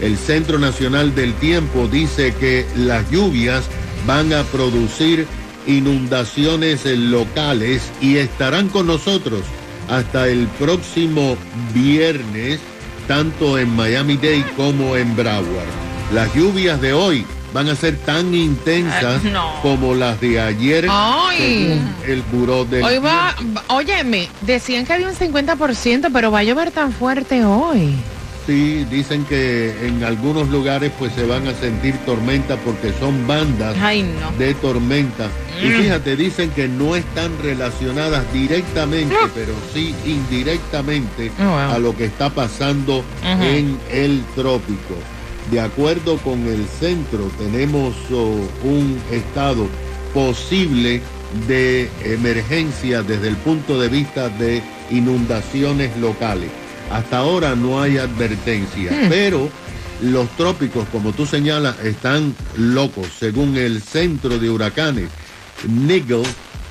El 0.01 0.17
Centro 0.17 0.57
Nacional 0.57 1.13
del 1.15 1.33
Tiempo 1.35 1.87
dice 1.87 2.33
que 2.39 2.65
las 2.75 3.09
lluvias 3.11 3.63
van 4.05 4.33
a 4.33 4.43
producir 4.43 5.27
inundaciones 5.67 6.85
locales 6.85 7.83
y 8.01 8.17
estarán 8.17 8.69
con 8.69 8.87
nosotros 8.87 9.41
hasta 9.89 10.27
el 10.27 10.47
próximo 10.59 11.37
viernes, 11.73 12.59
tanto 13.07 13.59
en 13.59 13.75
Miami-Dade 13.75 14.45
como 14.55 14.95
en 14.95 15.15
Broward. 15.15 15.67
Las 16.13 16.33
lluvias 16.33 16.81
de 16.81 16.93
hoy 16.93 17.25
van 17.53 17.67
a 17.69 17.75
ser 17.75 17.97
tan 17.97 18.33
intensas 18.33 19.21
como 19.61 19.93
las 19.93 20.19
de 20.21 20.39
ayer 20.39 20.87
Ay. 20.89 21.81
el 22.07 22.21
buró 22.31 22.65
del 22.65 22.83
Hoy 22.83 22.97
va, 22.99 23.35
óyeme, 23.67 24.29
decían 24.41 24.85
que 24.85 24.93
había 24.93 25.07
un 25.09 25.15
50%, 25.15 26.09
pero 26.13 26.31
va 26.31 26.39
a 26.39 26.43
llover 26.43 26.71
tan 26.71 26.91
fuerte 26.93 27.43
hoy. 27.45 27.95
Sí, 28.47 28.85
dicen 28.89 29.23
que 29.25 29.85
en 29.85 30.03
algunos 30.03 30.49
lugares 30.49 30.91
pues 30.97 31.13
se 31.13 31.25
van 31.27 31.47
a 31.47 31.53
sentir 31.53 31.95
tormentas 32.07 32.57
porque 32.65 32.91
son 32.99 33.27
bandas 33.27 33.75
Ay, 33.79 34.01
no. 34.01 34.31
de 34.37 34.55
tormenta. 34.55 35.27
Y 35.61 35.67
Mm. 35.67 35.81
fíjate, 35.83 36.15
dicen 36.15 36.49
que 36.49 36.67
no 36.67 36.95
están 36.95 37.31
relacionadas 37.43 38.23
directamente, 38.33 39.15
pero 39.35 39.53
sí 39.73 39.93
indirectamente 40.05 41.31
Oh, 41.39 41.43
wow. 41.43 41.71
a 41.75 41.77
lo 41.79 41.95
que 41.95 42.05
está 42.05 42.29
pasando 42.31 43.03
en 43.23 43.77
el 43.91 44.23
trópico. 44.35 44.95
De 45.51 45.59
acuerdo 45.59 46.17
con 46.17 46.47
el 46.47 46.65
centro, 46.65 47.29
tenemos 47.37 47.93
oh, 48.13 48.39
un 48.63 48.97
estado 49.11 49.67
posible 50.13 51.01
de 51.47 51.89
emergencia 52.05 53.03
desde 53.03 53.27
el 53.27 53.35
punto 53.35 53.79
de 53.79 53.89
vista 53.89 54.29
de 54.29 54.63
inundaciones 54.89 55.95
locales. 55.97 56.49
Hasta 56.89 57.17
ahora 57.17 57.55
no 57.55 57.81
hay 57.81 57.97
advertencia, 57.97 58.91
Hmm. 58.91 59.09
pero 59.09 59.49
los 60.01 60.29
trópicos, 60.37 60.87
como 60.89 61.11
tú 61.11 61.25
señalas, 61.25 61.79
están 61.83 62.33
locos. 62.57 63.07
Según 63.19 63.57
el 63.57 63.81
centro 63.81 64.39
de 64.39 64.49
huracanes, 64.49 65.09
Nigel, 65.67 66.23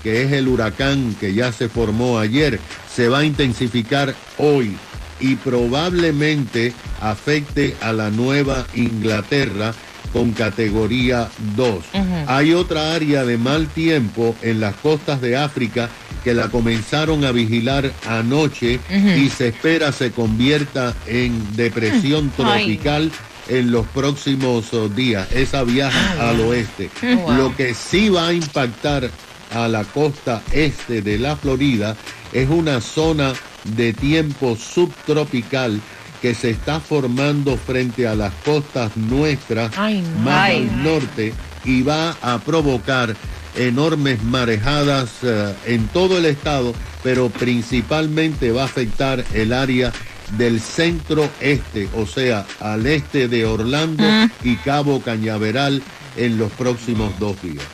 que 0.03 0.23
es 0.23 0.33
el 0.33 0.49
huracán 0.49 1.15
que 1.21 1.35
ya 1.35 1.53
se 1.53 1.69
formó 1.69 2.19
ayer, 2.19 2.59
se 2.95 3.09
va 3.09 3.19
a 3.19 3.25
intensificar 3.25 4.15
hoy 4.39 4.75
y 5.21 5.37
probablemente 5.37 6.73
afecte 7.01 7.77
a 7.81 7.93
la 7.93 8.11
Nueva 8.11 8.67
Inglaterra 8.75 9.75
con 10.13 10.33
categoría 10.33 11.29
2. 11.57 11.85
Hay 12.27 12.55
otra 12.55 12.95
área 12.95 13.25
de 13.25 13.39
mal 13.39 13.69
tiempo 13.69 14.35
en 14.43 14.61
las 14.61 14.75
costas 14.77 15.21
de 15.21 15.37
África 15.37 15.89
que 16.25 16.35
la 16.35 16.49
comenzaron 16.49 17.25
a 17.25 17.33
vigilar 17.33 17.93
anoche 18.07 18.81
y 18.91 19.29
se 19.29 19.49
espera 19.49 19.93
se 19.93 20.11
convierta 20.11 20.95
en 21.07 21.57
depresión 21.57 22.31
tropical 22.31 23.11
en 23.49 23.73
los 23.73 23.87
próximos 23.89 24.73
oh, 24.75 24.89
días. 24.89 25.31
Esa 25.33 25.65
viaja 25.65 26.29
al 26.31 26.41
oeste. 26.41 26.91
Wow. 27.03 27.33
Lo 27.33 27.57
que 27.57 27.75
sí 27.75 28.09
va 28.09 28.29
a 28.29 28.33
impactar 28.33 29.11
a 29.53 29.69
la 29.69 29.85
costa 29.85 30.43
este 30.53 31.03
de 31.03 31.19
la 31.19 31.37
Florida 31.37 31.97
es 32.33 32.49
una 32.49 32.81
zona 32.81 33.33
de 33.65 33.93
tiempo 33.93 34.57
subtropical 34.57 35.81
que 36.21 36.35
se 36.35 36.51
está 36.51 36.81
formando 36.81 37.57
frente 37.57 38.07
a 38.07 38.15
las 38.15 38.33
costas 38.45 38.97
nuestras 38.97 39.73
Ay, 39.77 40.03
no. 40.03 40.21
más 40.21 40.51
Ay. 40.51 40.57
al 40.69 40.85
norte 40.85 41.33
y 41.65 41.83
va 41.83 42.17
a 42.23 42.39
provocar 42.39 43.17
enormes 43.57 44.23
marejadas 44.23 45.11
eh, 45.23 45.55
en 45.67 45.89
todo 45.89 46.19
el 46.19 46.27
estado, 46.27 46.75
pero 47.03 47.31
principalmente 47.31 48.53
va 48.53 48.63
a 48.63 48.67
afectar 48.67 49.25
el 49.35 49.53
área 49.53 49.93
del 50.37 50.61
centro 50.61 51.29
este, 51.41 51.89
o 51.97 52.07
sea, 52.07 52.47
al 52.61 52.87
este 52.87 53.29
de 53.29 53.45
Orlando 53.47 54.05
y 54.45 54.57
Cabo 54.57 55.01
Cañaveral 55.01 55.83
en 56.17 56.39
los 56.39 56.53
próximos 56.53 57.19
dos 57.19 57.41
días. 57.43 57.65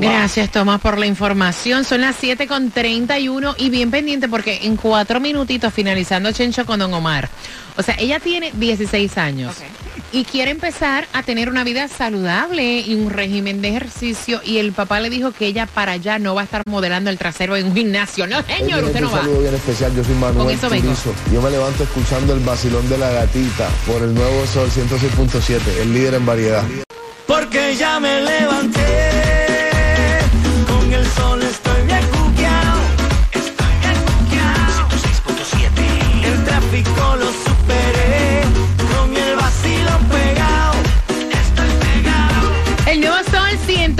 Gracias, 0.00 0.50
Tomás, 0.50 0.80
por 0.80 0.98
la 0.98 1.06
información. 1.06 1.84
Son 1.84 2.00
las 2.00 2.16
7 2.20 2.46
con 2.46 2.70
31 2.70 3.54
y 3.58 3.70
bien 3.70 3.90
pendiente 3.90 4.28
porque 4.28 4.60
en 4.62 4.76
cuatro 4.76 5.20
minutitos 5.20 5.72
finalizando 5.72 6.32
Chencho 6.32 6.64
con 6.66 6.78
Don 6.78 6.92
Omar. 6.94 7.28
O 7.76 7.82
sea, 7.82 7.94
ella 7.98 8.18
tiene 8.20 8.50
16 8.54 9.18
años 9.18 9.56
y 10.10 10.24
quiere 10.24 10.50
empezar 10.50 11.06
a 11.12 11.22
tener 11.22 11.48
una 11.48 11.64
vida 11.64 11.86
saludable 11.86 12.80
y 12.80 12.94
un 12.94 13.10
régimen 13.10 13.60
de 13.60 13.68
ejercicio 13.68 14.40
y 14.44 14.58
el 14.58 14.72
papá 14.72 15.00
le 15.00 15.10
dijo 15.10 15.32
que 15.32 15.46
ella 15.46 15.66
para 15.66 15.92
allá 15.92 16.18
no 16.18 16.34
va 16.34 16.40
a 16.40 16.44
estar 16.44 16.62
modelando 16.66 17.10
el 17.10 17.18
trasero 17.18 17.56
en 17.56 17.66
un 17.66 17.74
gimnasio. 17.76 18.26
No, 18.26 18.42
señor, 18.42 18.84
usted 18.84 19.00
no 19.00 19.08
un 19.08 19.14
va. 19.14 19.20
saludo 19.20 19.40
bien 19.40 19.54
especial, 19.54 19.94
yo 19.94 20.02
soy 20.02 20.14
Manuel 20.14 20.46
Con 20.46 20.50
eso 20.50 20.70
vengo. 20.70 20.86
Turizo. 20.86 21.14
Yo 21.32 21.42
me 21.42 21.50
levanto 21.50 21.82
escuchando 21.84 22.32
el 22.32 22.40
vacilón 22.40 22.88
de 22.88 22.98
la 22.98 23.10
gatita 23.10 23.68
por 23.86 24.02
el 24.02 24.14
nuevo 24.14 24.46
Sol 24.46 24.70
106.7, 24.70 25.60
el 25.82 25.92
líder 25.92 26.14
en 26.14 26.26
variedad. 26.26 26.64
Porque 27.26 27.76
ya 27.76 28.00
me 28.00 28.20
levanté. 28.22 29.07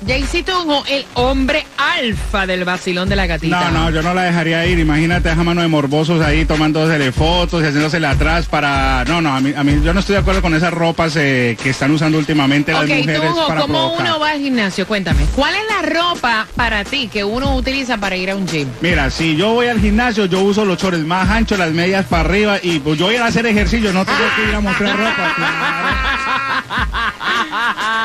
Jaycee 0.07 0.43
Tunjo, 0.43 0.85
el 0.89 1.05
hombre 1.15 1.67
alfa 1.77 2.47
del 2.47 2.65
vacilón 2.65 3.09
de 3.09 3.17
la 3.17 3.27
gatita. 3.27 3.71
No, 3.71 3.85
no, 3.85 3.91
yo 3.91 4.03
no 4.03 4.15
la 4.15 4.23
dejaría 4.23 4.65
ir. 4.67 4.79
Imagínate 4.79 5.29
a 5.31 5.35
mano 5.35 5.61
de 5.61 5.69
morbosos 5.69 6.25
ahí 6.25 6.45
tomándose 6.45 7.11
fotos 7.13 7.63
y 7.63 7.67
haciéndosele 7.67 8.07
atrás 8.07 8.47
para... 8.47 9.05
No, 9.07 9.21
no, 9.21 9.35
a 9.35 9.41
mí, 9.41 9.53
a 9.57 9.65
mí 9.65 9.81
yo 9.83 9.93
no 9.93 10.01
estoy 10.01 10.15
de 10.15 10.21
acuerdo 10.21 10.41
con 10.43 10.55
esas 10.55 10.73
ropas 10.73 11.15
eh, 11.17 11.57
que 11.63 11.71
están 11.71 11.91
usando 11.91 12.19
últimamente 12.19 12.73
las 12.73 12.87
mujeres 12.87 13.21
Tunjo, 13.23 13.47
para 13.49 13.61
¿cómo 13.63 13.75
provocar. 13.97 14.07
uno 14.07 14.21
va 14.21 14.31
al 14.31 14.39
gimnasio? 14.41 14.87
Cuéntame, 14.87 15.25
¿cuál 15.35 15.55
es 15.55 15.63
la 15.69 15.83
ropa 16.01 16.47
para 16.55 16.85
ti 16.85 17.09
que 17.09 17.25
uno 17.25 17.57
utiliza 17.57 17.99
para 17.99 18.17
ir 18.17 18.31
a 18.31 18.37
un 18.37 18.47
gym? 18.47 18.69
Mira, 18.81 19.11
si 19.11 19.37
yo 19.37 19.55
voy 19.55 19.67
al 19.67 19.81
gimnasio, 19.81 20.27
yo 20.27 20.41
uso 20.41 20.65
los 20.65 20.79
chores 20.79 21.01
más 21.01 21.29
anchos, 21.29 21.59
las 21.59 21.73
medias 21.73 22.07
para 22.07 22.23
arriba 22.29 22.59
y 22.63 22.79
pues 22.79 22.99
yo 22.99 23.07
voy 23.07 23.17
a 23.17 23.27
hacer 23.27 23.47
ejercicio, 23.47 23.93
no 23.93 24.05
tengo 24.05 24.19
que 24.37 24.49
ir 24.49 24.55
a 24.55 24.61
mostrar 24.61 24.97
ropa. 24.97 25.35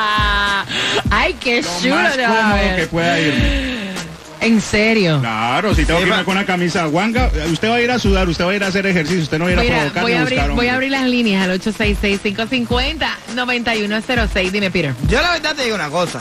Ay, 1.24 1.34
qué 1.40 1.62
Lo 1.62 1.68
chulo 1.82 1.96
más 1.96 2.16
te 2.16 2.22
va 2.24 2.28
a 2.28 2.42
cómodo 2.52 2.56
ver. 2.64 2.76
que 2.76 2.88
pueda 2.88 3.20
ir. 3.20 3.94
En 4.42 4.60
serio. 4.60 5.20
Claro, 5.22 5.74
si 5.74 5.86
tengo 5.86 6.02
que 6.02 6.08
irme 6.08 6.24
con 6.26 6.36
una 6.36 6.46
camisa 6.46 6.84
guanga, 6.86 7.32
usted 7.50 7.70
va 7.70 7.76
a 7.76 7.82
ir 7.82 7.90
a 7.92 7.98
sudar, 7.98 8.28
usted 8.28 8.44
va 8.44 8.52
a 8.52 8.56
ir 8.56 8.64
a 8.64 8.68
hacer 8.68 8.86
ejercicio, 8.86 9.24
usted 9.24 9.40
no 9.40 9.46
va 9.46 9.52
a 9.52 9.54
ir 9.54 9.60
a 9.60 9.62
Mira, 9.62 9.76
provocar 9.78 10.04
voy, 10.04 10.14
a 10.14 10.22
abrir, 10.22 10.42
voy 10.50 10.68
a 10.68 10.74
abrir 10.76 10.92
las 10.92 11.06
líneas 11.06 11.48
al 11.48 11.62
866-550-9106. 11.62 14.52
Dime, 14.52 14.70
Peter. 14.70 14.94
Yo 15.08 15.22
la 15.22 15.32
verdad 15.32 15.56
te 15.56 15.64
digo 15.64 15.76
una 15.76 15.90
cosa. 15.90 16.20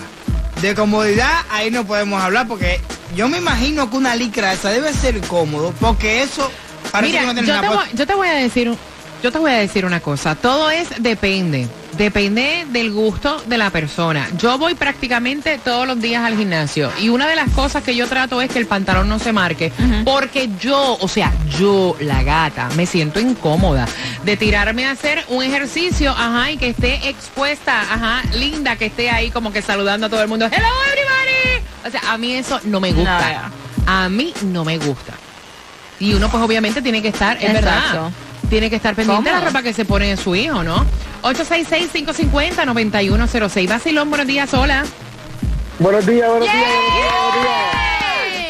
De 0.61 0.73
comodidad 0.76 1.32
ahí 1.50 1.73
no 1.73 1.85
podemos 1.85 2.23
hablar 2.23 2.47
porque 2.47 2.80
yo 3.16 3.28
me 3.28 3.38
imagino 3.38 3.90
que 3.90 3.97
una 3.97 4.14
licra 4.14 4.52
esa 4.52 4.71
debe 4.71 4.92
ser 4.92 5.21
cómodo 5.23 5.75
porque 5.80 6.23
eso 6.23 6.49
parece 6.92 7.14
Mira, 7.14 7.23
que 7.23 7.26
no 7.26 7.32
tiene 7.35 7.49
yo 7.49 7.61
te, 7.61 7.68
voy, 7.68 7.85
yo 7.94 8.06
te 8.06 8.14
voy 8.14 8.28
a 8.28 8.35
decir, 8.35 8.73
yo 9.23 9.32
te 9.32 9.38
voy 9.38 9.50
a 9.50 9.54
decir 9.56 9.85
una 9.85 9.99
cosa. 9.99 10.37
Todo 10.37 10.71
es 10.71 10.87
depende. 11.02 11.66
Depende 11.97 12.67
del 12.71 12.91
gusto 12.91 13.43
de 13.47 13.59
la 13.59 13.71
persona. 13.71 14.29
Yo 14.39 14.57
voy 14.59 14.75
prácticamente 14.75 15.59
todos 15.63 15.87
los 15.87 16.01
días 16.01 16.25
al 16.25 16.37
gimnasio 16.37 16.91
y 17.01 17.11
una 17.11 17.27
de 17.27 17.37
las 17.37 17.51
cosas 17.51 17.83
que 17.83 17.95
yo 17.95 18.09
trato 18.09 18.41
es 18.41 18.51
que 18.51 18.59
el 18.59 18.67
pantalón 18.67 19.09
no 19.09 19.19
se 19.19 19.33
marque 19.33 19.73
porque 20.05 20.49
yo, 20.59 20.97
o 21.01 21.09
sea, 21.09 21.33
yo, 21.59 21.97
la 22.01 22.23
gata, 22.23 22.69
me 22.77 22.87
siento 22.87 23.21
incómoda 23.21 23.87
de 24.25 24.37
tirarme 24.37 24.87
a 24.87 24.93
hacer 24.93 25.25
un 25.29 25.43
ejercicio, 25.43 26.11
ajá, 26.13 26.51
y 26.51 26.57
que 26.57 26.69
esté 26.69 27.09
expuesta, 27.09 27.81
ajá, 27.81 28.23
linda, 28.35 28.77
que 28.77 28.87
esté 28.87 29.11
ahí 29.11 29.31
como 29.31 29.53
que 29.53 29.63
saludando 29.63 30.07
a 30.07 30.11
todo 30.11 30.23
el 30.23 30.29
mundo. 30.29 30.47
Hello 30.47 30.69
everybody. 30.91 31.65
O 31.87 31.91
sea, 31.91 32.13
a 32.13 32.19
mí 32.19 32.35
eso 32.35 32.61
no 32.65 32.81
me 32.81 32.93
gusta. 32.93 33.51
A 33.87 34.09
mí 34.09 34.33
no 34.43 34.65
me 34.65 34.79
gusta. 34.79 35.15
Y 36.02 36.12
uno 36.14 36.28
pues 36.28 36.42
obviamente 36.42 36.82
tiene 36.82 37.00
que 37.00 37.11
estar, 37.11 37.38
es 37.40 37.52
verdad, 37.52 38.11
tiene 38.50 38.68
que 38.68 38.75
estar 38.75 38.97
pendiente 38.97 39.30
de 39.30 39.37
la 39.37 39.40
ropa 39.40 39.62
que 39.62 39.73
se 39.73 39.85
pone 39.85 40.16
su 40.16 40.35
hijo, 40.35 40.64
¿no? 40.64 40.85
866-550-9106. 41.23 43.68
Basilón, 43.68 44.11
buenos 44.11 44.26
días, 44.26 44.52
hola. 44.52 44.82
Buenos 45.78 46.04
días, 46.04 46.28
buenos 46.28 46.52
días, 46.52 46.66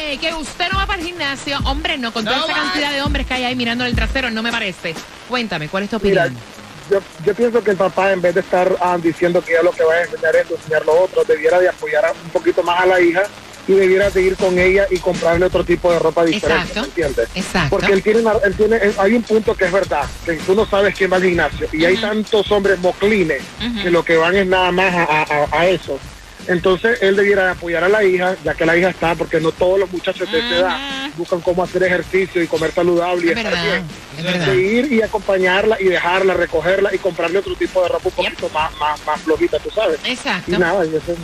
¡Yay! 0.07 0.17
Que 0.17 0.33
usted 0.33 0.71
no 0.71 0.79
va 0.79 0.87
para 0.87 0.99
el 0.99 1.05
gimnasio, 1.05 1.59
hombre, 1.65 1.99
no, 1.99 2.11
con 2.11 2.25
toda 2.25 2.37
esa 2.37 2.53
cantidad 2.53 2.91
de 2.91 3.03
hombres 3.03 3.27
que 3.27 3.35
hay 3.35 3.43
ahí 3.43 3.55
mirando 3.55 3.85
el 3.85 3.95
trasero, 3.95 4.31
no 4.31 4.41
me 4.41 4.49
parece. 4.49 4.95
Cuéntame, 5.29 5.69
¿cuál 5.69 5.83
es 5.83 5.91
tu 5.91 5.99
Mira, 5.99 6.23
opinión? 6.23 6.43
yo, 6.89 7.01
yo 7.23 7.35
pienso 7.35 7.63
que 7.63 7.69
el 7.69 7.77
papá, 7.77 8.13
en 8.13 8.21
vez 8.23 8.33
de 8.33 8.41
estar 8.41 8.75
ah, 8.81 8.97
diciendo 8.99 9.43
que 9.43 9.53
ya 9.53 9.61
lo 9.61 9.69
que 9.69 9.83
va 9.83 9.93
a 9.93 10.01
enseñar 10.01 10.35
es 10.37 10.49
enseñar 10.49 10.83
lo 10.87 11.03
otro, 11.03 11.23
debiera 11.23 11.59
de 11.59 11.69
apoyar 11.69 12.03
un 12.25 12.31
poquito 12.31 12.63
más 12.63 12.81
a 12.81 12.87
la 12.87 12.99
hija 12.99 13.21
y 13.67 13.73
debiera 13.73 14.09
de 14.09 14.21
ir 14.21 14.35
con 14.35 14.57
ella 14.59 14.85
y 14.91 14.97
comprarle 14.97 15.45
otro 15.45 15.63
tipo 15.63 15.91
de 15.91 15.99
ropa 15.99 16.25
diferente, 16.25 16.67
Exacto. 16.69 16.81
¿me 16.81 16.87
entiendes? 16.87 17.29
Exacto. 17.35 17.69
Porque 17.69 17.93
él 17.93 18.03
tiene, 18.03 18.19
una- 18.21 18.33
él 18.43 18.53
tiene, 18.55 18.79
hay 18.97 19.13
un 19.13 19.23
punto 19.23 19.55
que 19.55 19.65
es 19.65 19.71
verdad, 19.71 20.05
que 20.25 20.33
tú 20.33 20.53
no 20.55 20.65
sabes 20.65 20.93
quién 20.95 21.11
va 21.11 21.15
al 21.17 21.23
gimnasio 21.23 21.67
y 21.71 21.85
hay 21.85 21.97
tantos 21.97 22.51
hombres 22.51 22.79
moclines 22.79 23.41
que 23.81 23.89
lo 23.89 24.03
que 24.03 24.17
van 24.17 24.35
es 24.35 24.47
nada 24.47 24.71
más 24.71 24.93
a, 24.93 25.21
a- 25.23 25.47
a 25.51 25.67
eso. 25.67 25.97
Entonces 26.45 26.97
él 27.01 27.15
debiera 27.15 27.45
de 27.45 27.51
apoyar 27.51 27.85
a 27.85 27.87
la 27.87 28.03
hija, 28.03 28.35
ya 28.43 28.53
que 28.53 28.65
la 28.65 28.75
hija 28.75 28.89
está, 28.89 29.15
porque 29.15 29.39
no 29.39 29.53
todos 29.53 29.79
los 29.79 29.89
muchachos 29.89 30.29
de 30.29 30.39
esta 30.39 30.55
edad 30.57 30.77
buscan 31.15 31.39
cómo 31.39 31.63
hacer 31.63 31.83
ejercicio 31.83 32.43
y 32.43 32.47
comer 32.47 32.73
saludable 32.73 33.27
y 33.27 33.29
Es 33.29 33.37
estar 33.37 33.53
verdad, 33.53 33.81
bien. 34.17 34.27
es. 34.41 34.45
De 34.47 34.55
ir 34.57 34.91
y 34.91 35.01
acompañarla 35.01 35.77
y 35.79 35.85
dejarla, 35.85 36.33
recogerla 36.33 36.93
y 36.93 36.97
comprarle 36.97 37.39
otro 37.39 37.55
tipo 37.55 37.81
de 37.83 37.87
ropa 37.87 38.09
un 38.09 38.11
poquito 38.25 38.49
más, 38.49 38.75
más, 38.77 38.99
más 39.05 39.21
flojita, 39.21 39.57
tú 39.59 39.69
sabes. 39.71 39.99
Exacto. 40.03 40.51
Y 40.53 40.57
nada, 40.57 40.83
y 40.85 40.89
eso 40.89 41.15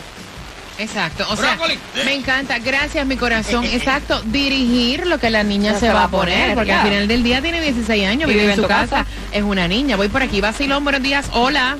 Exacto, 0.80 1.26
o 1.28 1.36
sea, 1.36 1.58
me 2.06 2.14
encanta, 2.14 2.58
gracias 2.58 3.06
mi 3.06 3.18
corazón, 3.18 3.66
exacto, 3.66 4.22
dirigir 4.24 5.06
lo 5.06 5.18
que 5.18 5.28
la 5.28 5.42
niña 5.42 5.78
se, 5.78 5.90
va 5.90 6.04
a 6.04 6.08
poner, 6.08 6.54
porque 6.54 6.72
al 6.72 6.88
final 6.88 7.06
del 7.06 7.22
día 7.22 7.42
tiene 7.42 7.60
16 7.60 8.06
años, 8.06 8.26
vive 8.26 8.40
vive 8.40 8.54
en 8.54 8.62
su 8.62 8.66
casa. 8.66 9.04
es 9.30 9.42
una 9.42 9.68
niña, 9.68 9.96
voy 9.96 10.08
por 10.08 10.22
aquí, 10.22 10.40
Vacilón, 10.40 10.82
buenos 10.82 11.02
días, 11.02 11.28
hola, 11.34 11.76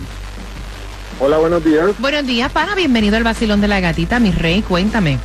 Hola, 1.19 1.39
buenos 1.39 1.65
días. 1.65 1.93
buenos 1.99 2.27
días, 2.27 2.53
pana, 2.53 2.75
bienvenido 2.75 3.17
al 3.17 3.25
Vacilón 3.25 3.63
de 3.63 3.69
la 3.69 3.81
Gatita, 3.81 4.19
mi 4.19 4.33
rey, 4.33 4.61
cuéntame. 4.61 5.19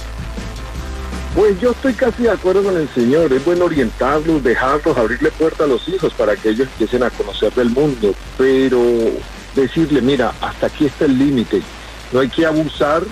Pues 1.35 1.59
yo 1.59 1.71
estoy 1.71 1.93
casi 1.95 2.23
de 2.23 2.31
acuerdo 2.31 2.63
con 2.63 2.77
el 2.77 2.87
señor. 2.95 3.33
Es 3.33 3.43
bueno 3.43 3.65
orientarlos, 3.65 4.41
dejarlos, 4.41 4.97
abrirle 4.97 5.31
puerta 5.31 5.65
a 5.65 5.67
los 5.67 5.85
hijos 5.89 6.13
para 6.13 6.37
que 6.37 6.47
ellos 6.47 6.69
empiecen 6.71 7.03
a 7.03 7.09
conocer 7.09 7.53
del 7.53 7.71
mundo. 7.71 8.15
Pero 8.37 8.81
decirle, 9.53 10.01
mira, 10.01 10.33
hasta 10.39 10.67
aquí 10.67 10.85
está 10.85 11.03
el 11.03 11.19
límite. 11.19 11.61
No 12.13 12.21
hay 12.21 12.29
que 12.29 12.45
abusar 12.45 13.03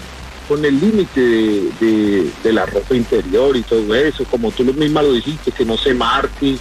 con 0.48 0.64
el 0.66 0.80
límite 0.80 1.20
de, 1.22 1.72
de- 1.80 2.32
de 2.44 2.54
la 2.54 2.66
ropa 2.66 2.96
interior 2.96 3.56
y 3.58 3.62
todo 3.64 3.94
eso. 3.96 4.24
Como 4.26 4.52
tú 4.52 4.64
lo 4.64 4.74
misma 4.74 5.02
lo 5.02 5.14
dijiste, 5.14 5.52
que 5.52 5.66
no 5.66 5.78
se 5.78 5.94
marque. 5.94 6.58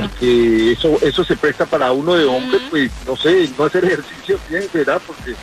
Porque 0.00 0.72
eso 0.72 0.96
eso 1.02 1.24
se 1.24 1.36
presta 1.36 1.66
para 1.66 1.90
uno 1.90 2.14
de 2.14 2.24
hombre, 2.24 2.58
pues 2.70 2.92
no 3.06 3.16
sé, 3.16 3.48
no 3.58 3.64
hacer 3.64 3.84
ejercicio 3.84 4.38
bien, 4.48 4.64
¿verdad? 4.72 5.02
Porque 5.04 5.34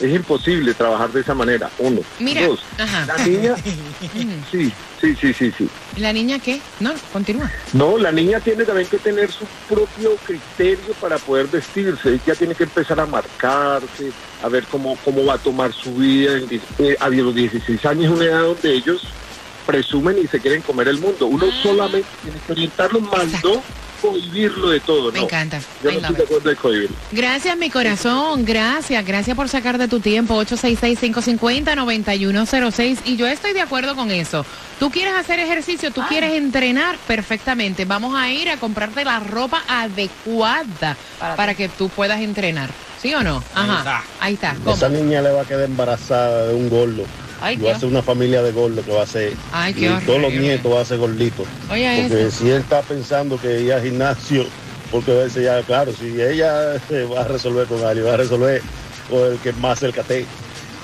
es 0.00 0.14
imposible 0.14 0.74
trabajar 0.74 1.10
de 1.10 1.20
esa 1.20 1.34
manera. 1.34 1.70
Uno. 1.78 2.00
Mira, 2.18 2.46
Dos. 2.46 2.60
ajá. 2.78 3.06
La 3.06 3.26
niña, 3.26 3.56
sí, 4.50 4.72
sí, 5.00 5.14
sí, 5.20 5.32
sí, 5.32 5.52
sí. 5.56 5.68
¿La 5.96 6.12
niña 6.12 6.38
qué? 6.38 6.60
No, 6.80 6.92
continúa. 7.12 7.50
No, 7.72 7.98
la 7.98 8.12
niña 8.12 8.40
tiene 8.40 8.64
también 8.64 8.88
que 8.88 8.98
tener 8.98 9.30
su 9.30 9.44
propio 9.68 10.16
criterio 10.24 10.94
para 11.00 11.18
poder 11.18 11.46
vestirse. 11.46 12.14
Ella 12.24 12.34
tiene 12.34 12.54
que 12.54 12.64
empezar 12.64 13.00
a 13.00 13.06
marcarse, 13.06 14.12
a 14.42 14.48
ver 14.48 14.64
cómo, 14.64 14.96
cómo 15.04 15.24
va 15.24 15.34
a 15.34 15.38
tomar 15.38 15.72
su 15.72 15.94
vida. 15.94 16.38
Eh, 16.78 16.96
a 16.98 17.08
los 17.08 17.34
16 17.34 17.84
años 17.86 18.04
es 18.04 18.10
una 18.10 18.24
edad 18.24 18.42
donde 18.42 18.72
ellos 18.72 19.02
presumen 19.66 20.16
y 20.22 20.26
se 20.26 20.40
quieren 20.40 20.62
comer 20.62 20.88
el 20.88 20.98
mundo. 20.98 21.26
Uno 21.26 21.46
solamente 21.62 22.08
tiene 22.22 22.38
que 22.46 22.52
orientarlo, 22.52 23.00
más 23.00 23.26
no 23.44 23.62
cohibirlo 24.00 24.70
de 24.70 24.80
todo. 24.80 25.12
Me 25.12 25.18
no. 25.18 25.24
encanta. 25.24 25.60
Yo 25.82 25.90
I 25.90 25.94
no 25.94 26.00
love 26.00 26.10
estoy 26.10 26.16
de 26.16 26.22
acuerdo 26.24 26.48
de 26.50 26.56
cohibirlo. 26.56 26.96
Gracias, 27.12 27.56
mi 27.56 27.70
corazón. 27.70 28.44
Gracias. 28.44 29.06
Gracias 29.06 29.36
por 29.36 29.48
sacar 29.48 29.78
de 29.78 29.88
tu 29.88 30.00
tiempo. 30.00 30.34
866-550-9106. 30.44 32.98
Y 33.04 33.16
yo 33.16 33.26
estoy 33.26 33.52
de 33.52 33.60
acuerdo 33.60 33.94
con 33.96 34.10
eso. 34.10 34.44
Tú 34.78 34.90
quieres 34.90 35.14
hacer 35.14 35.40
ejercicio, 35.40 35.90
tú 35.90 36.02
quieres 36.08 36.34
entrenar 36.34 36.96
perfectamente. 37.06 37.84
Vamos 37.84 38.14
a 38.16 38.30
ir 38.30 38.48
a 38.48 38.56
comprarte 38.58 39.04
la 39.04 39.18
ropa 39.20 39.62
adecuada 39.68 40.96
para, 41.18 41.54
que 41.54 41.68
tú 41.68 41.88
puedas 41.88 42.20
entrenar. 42.20 42.70
¿Sí 43.02 43.12
o 43.14 43.22
no? 43.22 43.42
Ajá. 43.54 44.04
Ahí 44.20 44.34
está. 44.34 44.54
¿Cómo? 44.64 44.76
Esa 44.76 44.88
niña 44.88 45.20
le 45.22 45.32
va 45.32 45.42
a 45.42 45.44
quedar 45.44 45.64
embarazada 45.64 46.48
de 46.48 46.54
un 46.54 46.68
gordo. 46.68 47.04
Ay, 47.40 47.54
y 47.54 47.58
va 47.58 47.62
a 47.62 47.68
Dios. 47.70 47.80
ser 47.80 47.88
una 47.88 48.02
familia 48.02 48.42
de 48.42 48.52
gordos 48.52 48.84
que 48.84 48.92
va 48.92 49.02
a 49.02 49.06
ser. 49.06 49.34
Ay, 49.52 49.72
qué 49.74 49.86
y 49.86 50.04
todos 50.06 50.20
los 50.20 50.32
nietos 50.32 50.72
van 50.72 50.82
a 50.82 50.84
ser 50.84 50.98
gorditos. 50.98 51.46
Oye, 51.70 52.02
Porque 52.08 52.26
eso. 52.26 52.38
si 52.38 52.50
él 52.50 52.60
está 52.62 52.82
pensando 52.82 53.40
que 53.40 53.60
ir 53.60 53.72
al 53.72 53.82
gimnasio, 53.82 54.46
porque 54.90 55.12
va 55.14 55.20
a 55.20 55.24
decir 55.24 55.42
ya, 55.44 55.62
claro, 55.62 55.92
si 55.92 56.06
ella 56.20 56.74
eh, 56.90 57.08
va 57.12 57.20
a 57.22 57.28
resolver 57.28 57.66
con 57.66 57.84
alguien, 57.84 58.06
va 58.06 58.14
a 58.14 58.16
resolver 58.18 58.62
con 59.08 59.32
el 59.32 59.38
que 59.38 59.52
más 59.54 59.78
cerca 59.78 60.00
esté. 60.02 60.26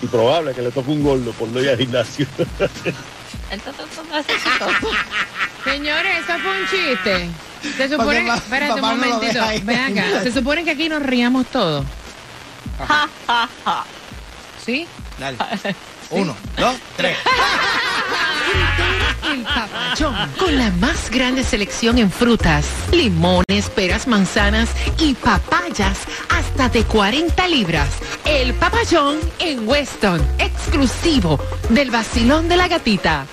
Y 0.02 0.06
probable 0.06 0.52
que 0.52 0.60
le 0.62 0.70
toque 0.70 0.90
un 0.90 1.02
gordo 1.02 1.32
por 1.32 1.48
no 1.48 1.60
ir 1.60 1.70
al 1.70 1.78
gimnasio. 1.78 2.26
Señores, 5.64 6.18
eso 6.24 6.38
fue 6.42 6.60
un 6.60 6.66
chiste. 6.68 7.28
Se 7.76 7.88
supone, 7.88 8.24
pa- 8.26 8.36
espérate 8.36 8.72
un 8.74 8.80
no 8.82 8.94
lo 8.94 8.96
momentito, 9.06 9.42
ahí. 9.42 9.60
ven 9.64 9.98
acá. 9.98 10.22
Se 10.22 10.32
supone 10.32 10.64
que 10.64 10.72
aquí 10.72 10.88
nos 10.88 11.02
riamos 11.02 11.46
todos. 11.46 11.84
¿Sí? 14.64 14.86
Dale. 15.18 15.38
Uno, 16.10 16.36
dos, 16.56 16.76
tres. 16.96 17.16
Con 20.38 20.58
la 20.58 20.70
más 20.72 21.10
grande 21.10 21.44
selección 21.44 21.98
en 21.98 22.10
frutas, 22.10 22.66
limones, 22.92 23.70
peras, 23.74 24.06
manzanas 24.06 24.68
y 24.98 25.14
papayas 25.14 25.98
hasta 26.30 26.68
de 26.68 26.84
40 26.84 27.48
libras. 27.48 27.88
El 28.24 28.54
papayón 28.54 29.18
en 29.38 29.68
Weston, 29.68 30.20
exclusivo 30.38 31.38
del 31.70 31.90
vacilón 31.90 32.48
de 32.48 32.56
la 32.56 32.68
gatita. 32.68 33.26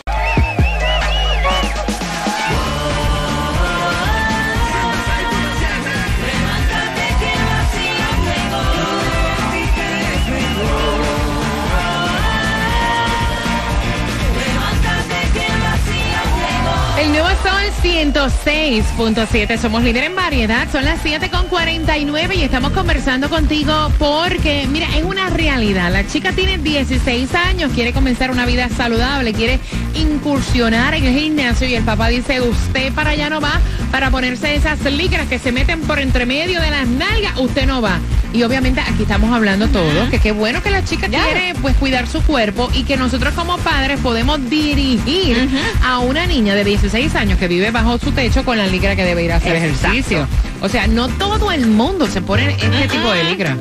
Sol 17.43 17.63
106.7. 17.82 19.58
Somos 19.58 19.84
líder 19.84 20.04
en 20.04 20.15
variedad. 20.15 20.71
Son 20.71 20.86
las 20.86 21.04
7.49 21.04 22.36
y 22.36 22.43
estamos 22.43 22.71
conversando 22.71 23.30
contigo 23.30 23.91
porque, 23.97 24.67
mira, 24.69 24.88
es 24.95 25.04
una 25.04 25.30
realidad. 25.30 25.91
La 25.91 26.06
chica 26.06 26.34
tiene 26.34 26.60
16 26.60 27.34
años, 27.34 27.71
quiere 27.73 27.93
comenzar 27.93 28.30
una 28.30 28.45
vida 28.45 28.69
saludable, 28.69 29.34
quiere 29.34 29.60
incursionar 29.95 30.93
en 30.93 31.06
el 31.06 31.17
gimnasio 31.17 31.67
y 31.67 31.73
el 31.73 31.84
papá 31.84 32.10
dice, 32.10 32.41
usted 32.41 32.93
para 32.93 33.12
allá 33.12 33.30
no 33.30 33.41
va 33.41 33.60
para 33.91 34.12
ponerse 34.12 34.54
esas 34.54 34.80
licras 34.84 35.27
que 35.27 35.39
se 35.39 35.51
meten 35.51 35.82
por 35.82 35.99
entre 35.99 36.27
medio 36.27 36.62
de 36.62 36.69
las 36.69 36.88
nalgas. 36.88 37.39
Usted 37.39 37.65
no 37.65 37.82
va. 37.82 37.99
Y 38.34 38.44
obviamente 38.44 38.80
aquí 38.80 39.04
estamos 39.04 39.34
hablando 39.34 39.67
todos, 39.67 40.10
que 40.10 40.20
qué 40.20 40.32
bueno 40.32 40.63
que 40.63 40.72
la 40.72 40.86
chica 40.86 41.08
quiere 41.10 41.54
pues 41.62 41.76
cuidar 41.76 42.08
su 42.08 42.22
cuerpo 42.22 42.70
y 42.74 42.84
que 42.84 42.96
nosotros 42.96 43.34
como 43.34 43.58
padres 43.58 44.00
podemos 44.00 44.50
dirigir 44.50 45.50
a 45.84 46.00
una 46.00 46.26
niña 46.26 46.56
de 46.56 46.63
16 46.63 47.13
años 47.15 47.38
que 47.38 47.48
vive 47.50 47.72
bajo 47.72 47.98
su 47.98 48.12
techo 48.12 48.46
con 48.46 48.58
la 48.58 48.67
licra 48.67 48.96
que 48.96 49.04
debe 49.04 49.24
ir 49.24 49.34
a 49.34 49.36
hacer 49.38 49.58
Exacto. 49.58 49.88
ejercicio. 49.88 50.28
O 50.62 50.70
sea, 50.70 50.88
no 50.88 51.10
todo 51.10 51.52
el 51.52 51.67
mundo 51.67 52.08
se 52.08 52.22
pone 52.22 52.52
este 52.52 52.88
tipo 52.88 53.12
de 53.12 53.24
licra. 53.26 53.58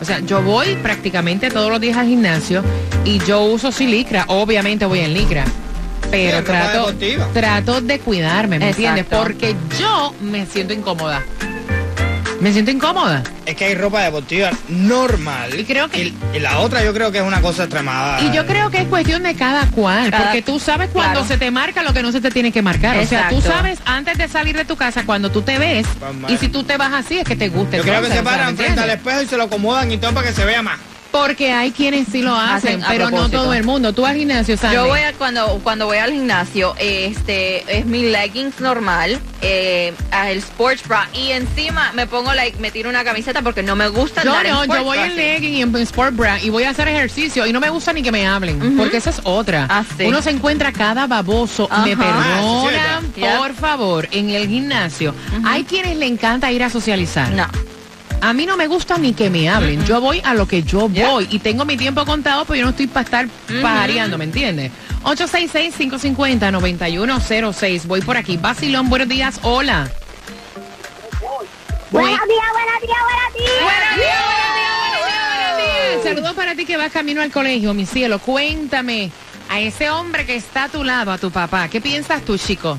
O 0.00 0.04
sea, 0.04 0.20
yo 0.20 0.40
voy 0.42 0.76
prácticamente 0.76 1.50
todos 1.50 1.70
los 1.70 1.80
días 1.80 1.96
al 1.96 2.06
gimnasio 2.06 2.62
y 3.04 3.18
yo 3.20 3.42
uso 3.42 3.72
sí 3.72 3.86
licra, 3.86 4.24
obviamente 4.28 4.86
voy 4.86 5.00
en 5.00 5.12
licra. 5.12 5.44
Pero 6.10 6.38
Sí, 6.38 6.44
trato, 6.44 6.94
trato 7.34 7.80
de 7.82 7.98
cuidarme, 7.98 8.58
¿me 8.58 8.70
entiendes? 8.70 9.04
Porque 9.04 9.54
yo 9.78 10.14
me 10.22 10.46
siento 10.46 10.72
incómoda. 10.72 11.22
Me 12.40 12.52
siento 12.52 12.70
incómoda. 12.70 13.24
Es 13.46 13.56
que 13.56 13.64
hay 13.64 13.74
ropa 13.74 14.00
deportiva 14.02 14.50
normal. 14.68 15.58
Y 15.58 15.64
creo 15.64 15.88
que- 15.88 16.04
Y, 16.04 16.14
y 16.34 16.38
la 16.38 16.58
otra 16.58 16.84
yo 16.84 16.94
creo 16.94 17.10
que 17.10 17.18
es 17.18 17.24
una 17.24 17.40
cosa 17.40 17.64
extremada. 17.64 18.20
Y 18.22 18.30
yo 18.32 18.46
creo 18.46 18.70
que 18.70 18.78
es 18.78 18.84
cuestión 18.88 19.24
de 19.24 19.34
cada 19.34 19.66
cual, 19.70 20.10
Cada- 20.10 20.24
porque 20.24 20.42
tú 20.42 20.60
sabes 20.60 20.90
cuando 20.92 21.20
claro. 21.20 21.26
se 21.28 21.36
te 21.36 21.50
marca 21.50 21.82
lo 21.82 21.92
que 21.92 22.02
no 22.02 22.12
se 22.12 22.20
te 22.20 22.30
tiene 22.30 22.52
que 22.52 22.62
marcar. 22.62 22.96
O 22.98 23.06
sea, 23.06 23.28
tú 23.28 23.40
sabes 23.40 23.80
antes 23.84 24.18
de 24.18 24.28
salir 24.28 24.56
de 24.56 24.64
tu 24.64 24.76
casa 24.76 25.02
cuando 25.04 25.30
tú 25.32 25.42
te 25.42 25.58
ves 25.58 25.86
Vamos, 26.00 26.30
y 26.30 26.36
si 26.36 26.48
tú 26.48 26.62
te 26.62 26.76
vas 26.76 26.92
así 26.92 27.18
es 27.18 27.24
que 27.26 27.34
te 27.34 27.48
gusta. 27.48 27.76
Yo 27.78 27.82
creo 27.82 27.94
que 27.94 28.06
entonces, 28.06 28.18
se 28.18 28.24
paran 28.24 28.54
¿me 28.54 28.62
frente 28.62 28.80
al 28.80 28.90
espejo 28.90 29.22
y 29.22 29.26
se 29.26 29.36
lo 29.36 29.42
acomodan 29.44 29.90
y 29.90 29.98
todo 29.98 30.14
para 30.14 30.28
que 30.28 30.34
se 30.34 30.44
vea 30.44 30.62
más. 30.62 30.78
Porque 31.10 31.52
hay 31.52 31.70
quienes 31.72 32.08
sí 32.08 32.20
lo 32.20 32.34
hacen, 32.36 32.82
pero 32.86 33.10
no 33.10 33.30
todo 33.30 33.54
el 33.54 33.64
mundo. 33.64 33.92
Tú 33.94 34.04
al 34.04 34.16
gimnasio, 34.16 34.56
Sandy. 34.58 34.76
Yo 34.76 34.86
voy 34.88 35.00
a, 35.00 35.12
cuando, 35.14 35.58
cuando 35.62 35.86
voy 35.86 35.96
al 35.98 36.12
gimnasio, 36.12 36.74
este, 36.78 37.78
es 37.78 37.86
mi 37.86 38.02
leggings 38.10 38.60
normal, 38.60 39.18
eh, 39.40 39.94
el 40.28 40.38
sports 40.38 40.86
bra 40.86 41.08
y 41.14 41.30
encima 41.32 41.92
me 41.94 42.06
pongo 42.06 42.34
like, 42.34 42.58
me 42.58 42.70
tiro 42.70 42.90
una 42.90 43.04
camiseta 43.04 43.40
porque 43.42 43.62
no 43.62 43.74
me 43.74 43.88
gusta 43.88 44.22
Yo 44.22 44.34
andar 44.34 44.52
no, 44.52 44.64
yo 44.74 44.84
voy 44.84 44.98
bra 44.98 45.06
en 45.06 45.12
así. 45.12 45.20
legging 45.20 45.54
y 45.54 45.62
en 45.62 45.76
sport 45.76 46.14
bra 46.14 46.40
y 46.42 46.50
voy 46.50 46.64
a 46.64 46.70
hacer 46.70 46.88
ejercicio 46.88 47.46
y 47.46 47.52
no 47.52 47.60
me 47.60 47.70
gusta 47.70 47.92
ni 47.92 48.02
que 48.02 48.12
me 48.12 48.26
hablen, 48.26 48.76
porque 48.76 48.98
esa 48.98 49.10
es 49.10 49.20
otra. 49.24 49.66
Ah, 49.70 49.84
sí. 49.96 50.04
Uno 50.04 50.20
se 50.20 50.30
encuentra 50.30 50.72
cada 50.72 51.06
baboso, 51.06 51.68
me 51.84 51.92
Ajá. 51.92 52.02
perdonan, 52.02 52.38
Ah, 52.38 53.00
sí, 53.14 53.20
por 53.38 53.54
favor, 53.54 54.08
en 54.12 54.30
el 54.30 54.46
gimnasio. 54.46 55.14
Hay 55.46 55.64
quienes 55.64 55.96
le 55.96 56.06
encanta 56.06 56.52
ir 56.52 56.62
a 56.62 56.68
socializar. 56.70 57.30
No. 57.32 57.46
A 58.20 58.32
mí 58.32 58.46
no 58.46 58.56
me 58.56 58.66
gusta 58.66 58.98
ni 58.98 59.12
que 59.14 59.30
me 59.30 59.48
hablen. 59.48 59.84
Yo 59.86 60.00
voy 60.00 60.20
a 60.24 60.34
lo 60.34 60.46
que 60.46 60.62
yo 60.64 60.88
voy 60.88 61.28
y 61.30 61.38
tengo 61.38 61.64
mi 61.64 61.76
tiempo 61.76 62.04
contado, 62.04 62.44
pero 62.44 62.56
yo 62.56 62.64
no 62.64 62.70
estoy 62.70 62.88
para 62.88 63.04
estar 63.04 63.28
pajareando, 63.62 64.18
¿me 64.18 64.24
entiendes? 64.24 64.72
866-550-9106. 65.04 67.86
Voy 67.86 68.00
por 68.02 68.16
aquí. 68.16 68.36
Basilón, 68.36 68.88
buenos 68.90 69.06
días. 69.08 69.38
Hola. 69.42 69.88
Buenos 71.90 72.10
días, 72.10 72.20
buenos 72.52 72.80
días, 72.82 72.98
buenos 73.04 73.34
días. 73.34 73.52
Buenos 73.62 73.96
días, 73.96 73.96
buenos 73.96 73.96
días, 73.96 74.26
buenos 74.26 75.06
días, 75.06 75.38
buenos 75.38 75.56
días. 75.94 76.02
Saludos 76.02 76.34
para 76.34 76.54
ti 76.54 76.66
que 76.66 76.76
vas 76.76 76.92
camino 76.92 77.22
al 77.22 77.30
colegio, 77.30 77.72
mi 77.72 77.86
cielo. 77.86 78.18
Cuéntame 78.18 79.10
a 79.48 79.60
ese 79.60 79.88
hombre 79.90 80.26
que 80.26 80.36
está 80.36 80.64
a 80.64 80.68
tu 80.68 80.84
lado, 80.84 81.12
a 81.12 81.16
tu 81.18 81.30
papá. 81.30 81.68
¿Qué 81.68 81.80
piensas 81.80 82.20
tú, 82.22 82.36
chico? 82.36 82.76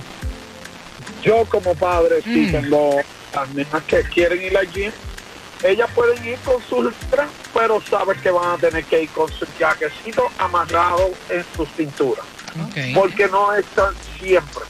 Yo 1.23 1.43
como 1.45 1.73
padre 1.75 2.17
sí 2.23 2.47
Mm. 2.47 2.51
tengo 2.51 3.01
las 3.33 3.49
nenas 3.49 3.83
que 3.87 4.01
quieren 4.03 4.41
ir 4.43 4.55
al 4.57 4.71
gym. 4.71 4.91
Ellas 5.63 5.89
pueden 5.93 6.25
ir 6.25 6.37
con 6.39 6.61
sus 6.63 6.85
letras, 6.85 7.29
pero 7.53 7.81
sabes 7.81 8.19
que 8.21 8.31
van 8.31 8.51
a 8.51 8.57
tener 8.57 8.83
que 8.85 9.03
ir 9.03 9.09
con 9.09 9.29
su 9.31 9.45
jaquecito 9.57 10.29
amarrado 10.37 11.11
en 11.29 11.43
su 11.55 11.65
cintura. 11.65 12.21
Porque 12.95 13.27
no 13.27 13.53
están 13.53 13.93
siempre. 14.17 14.63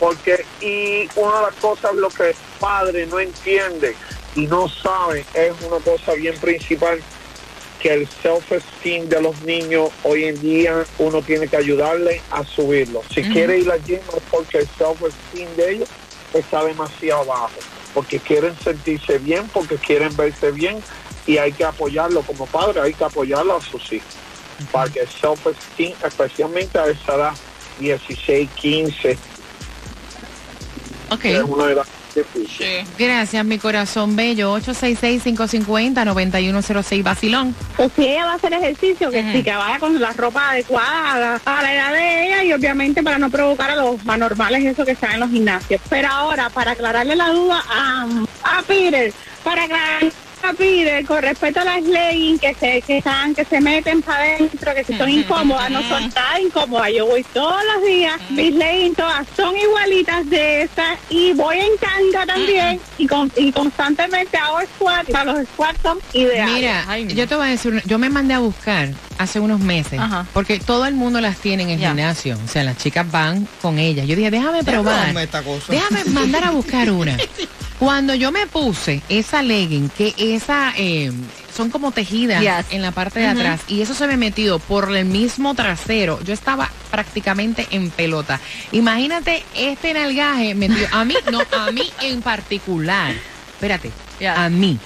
Porque, 0.00 0.44
y 0.60 1.08
una 1.14 1.36
de 1.36 1.42
las 1.42 1.54
cosas 1.60 1.94
lo 1.94 2.08
que 2.08 2.30
el 2.30 2.36
padre 2.58 3.06
no 3.06 3.20
entiende 3.20 3.94
y 4.34 4.46
no 4.46 4.68
sabe 4.68 5.24
es 5.34 5.52
una 5.62 5.78
cosa 5.78 6.14
bien 6.14 6.36
principal 6.38 7.00
que 7.80 7.92
el 7.92 8.08
self-esteem 8.08 9.08
de 9.08 9.20
los 9.20 9.42
niños 9.42 9.90
hoy 10.04 10.24
en 10.24 10.40
día 10.40 10.84
uno 10.98 11.20
tiene 11.20 11.48
que 11.48 11.56
ayudarle 11.56 12.20
a 12.30 12.44
subirlo. 12.44 13.02
Si 13.12 13.22
quiere 13.22 13.58
ir 13.58 13.70
al 13.70 13.82
gym 13.84 13.98
es 13.98 14.22
porque 14.30 14.58
el 14.58 14.68
self-esteem 14.78 15.54
de 15.56 15.72
ellos 15.72 15.88
está 16.32 16.64
demasiado 16.64 17.24
bajo, 17.26 17.50
porque 17.94 18.18
quieren 18.20 18.58
sentirse 18.58 19.18
bien, 19.18 19.48
porque 19.52 19.76
quieren 19.76 20.14
verse 20.16 20.50
bien 20.50 20.82
y 21.26 21.38
hay 21.38 21.52
que 21.52 21.64
apoyarlo 21.64 22.22
como 22.22 22.46
padre, 22.46 22.80
hay 22.80 22.94
que 22.94 23.04
apoyarlo 23.04 23.56
a 23.56 23.60
sus 23.62 23.92
hijos. 23.92 24.14
Para 24.70 24.90
que 24.90 25.00
el 25.00 25.08
self-esteem, 25.08 25.94
especialmente 26.04 26.78
a 26.78 26.86
esa 26.86 27.14
edad, 27.14 27.32
16, 27.78 28.48
15, 28.54 29.18
Ok. 31.10 31.24
es 31.24 31.42
una 31.42 31.70
edad 31.70 31.86
Gracias, 32.98 33.44
mi 33.44 33.58
corazón 33.58 34.16
bello. 34.16 34.56
866-550-9106. 34.58 37.02
Basilón. 37.02 37.54
Pues 37.76 37.90
si 37.96 38.06
ella 38.06 38.26
va 38.26 38.32
a 38.32 38.36
hacer 38.36 38.52
ejercicio, 38.52 39.10
que 39.10 39.32
sí, 39.32 39.42
que 39.42 39.54
vaya 39.54 39.78
con 39.78 39.98
la 40.00 40.12
ropa 40.12 40.50
adecuada 40.50 41.14
a 41.14 41.18
la, 41.18 41.40
a 41.44 41.62
la 41.62 41.74
edad 41.74 41.92
de 41.92 42.26
ella 42.26 42.44
y 42.44 42.52
obviamente 42.52 43.02
para 43.02 43.18
no 43.18 43.30
provocar 43.30 43.70
a 43.70 43.76
los 43.76 43.96
anormales 44.06 44.64
eso 44.64 44.84
que 44.84 44.92
están 44.92 45.14
en 45.14 45.20
los 45.20 45.30
gimnasios. 45.30 45.80
Pero 45.88 46.08
ahora, 46.08 46.50
para 46.50 46.72
aclararle 46.72 47.16
la 47.16 47.30
duda 47.30 47.62
a, 47.68 48.06
a 48.44 48.62
Peter, 48.62 49.12
para 49.44 49.64
aclararle 49.64 50.12
Peter 50.52 51.04
con 51.06 51.22
respecto 51.22 51.60
a 51.60 51.64
las 51.64 51.82
leggings 51.82 52.40
que 52.40 52.54
se, 52.54 52.82
que 52.82 52.98
están, 52.98 53.34
que 53.34 53.44
se 53.44 53.60
meten 53.60 54.02
para 54.02 54.22
adentro, 54.24 54.74
que 54.74 54.84
si 54.84 54.96
son 54.96 55.08
incómodas, 55.08 55.70
no 55.70 55.82
son 55.88 56.10
tan 56.10 56.42
incómodas. 56.42 56.90
Yo 56.96 57.06
voy 57.06 57.24
todos 57.32 57.62
los 57.74 57.84
días, 57.86 58.20
mis 58.30 58.52
leggings 58.54 58.96
todas 58.96 59.26
son 59.36 59.56
igualitas 59.56 60.28
de 60.28 60.62
esas 60.62 60.98
y 61.08 61.32
voy 61.32 61.58
en 61.58 61.70
tanga 61.78 62.26
también 62.26 62.80
y, 62.98 63.06
con, 63.06 63.30
y 63.36 63.52
constantemente 63.52 64.36
hago 64.36 64.58
squat, 64.76 65.06
sea, 65.06 65.24
los 65.24 65.46
squats 65.48 65.78
son 65.82 65.98
ideales. 66.12 66.52
Mira, 66.54 66.84
Ay, 66.88 67.06
yo 67.14 67.26
te 67.28 67.34
voy 67.36 67.46
a 67.46 67.50
decir, 67.50 67.82
yo 67.86 67.98
me 67.98 68.10
mandé 68.10 68.34
a 68.34 68.38
buscar 68.40 68.88
hace 69.18 69.38
unos 69.40 69.60
meses, 69.60 69.98
Ajá. 70.00 70.26
porque 70.32 70.58
todo 70.58 70.86
el 70.86 70.94
mundo 70.94 71.20
las 71.20 71.36
tiene 71.38 71.62
en 71.62 71.70
el 71.70 71.78
Ya. 71.78 71.88
gimnasio. 71.88 72.36
O 72.44 72.48
sea, 72.48 72.64
las 72.64 72.76
chicas 72.78 73.08
van 73.10 73.46
con 73.60 73.78
ellas. 73.78 74.06
Yo 74.06 74.16
dije, 74.16 74.30
déjame 74.30 74.64
probar. 74.64 75.00
Déjame 75.00 75.22
esta 75.22 75.42
cosa. 75.42 75.72
Déjame 75.72 76.04
mandar 76.06 76.44
a 76.44 76.50
buscar 76.50 76.90
una. 76.90 77.16
Cuando 77.82 78.14
yo 78.14 78.30
me 78.30 78.46
puse 78.46 79.02
esa 79.08 79.42
legging, 79.42 79.88
que 79.90 80.14
esa 80.16 80.72
eh, 80.76 81.10
son 81.52 81.68
como 81.68 81.90
tejidas 81.90 82.40
Yes. 82.40 82.72
en 82.72 82.80
la 82.80 82.92
parte 82.92 83.18
de 83.18 83.26
atrás, 83.26 83.62
y 83.66 83.82
eso 83.82 83.92
se 83.92 84.06
me 84.06 84.16
metió 84.16 84.60
por 84.60 84.94
el 84.96 85.04
mismo 85.04 85.56
trasero, 85.56 86.22
yo 86.22 86.32
estaba 86.32 86.70
prácticamente 86.92 87.66
en 87.72 87.90
pelota. 87.90 88.38
Imagínate 88.70 89.42
este 89.56 89.94
nalgaje 89.94 90.54
metido. 90.54 90.86
A 90.92 91.04
mí, 91.04 91.16
no, 91.32 91.40
a 91.58 91.72
mí 91.72 91.90
en 92.02 92.22
particular. 92.22 93.14
Espérate, 93.54 93.90
a 94.28 94.48
mí, 94.48 94.78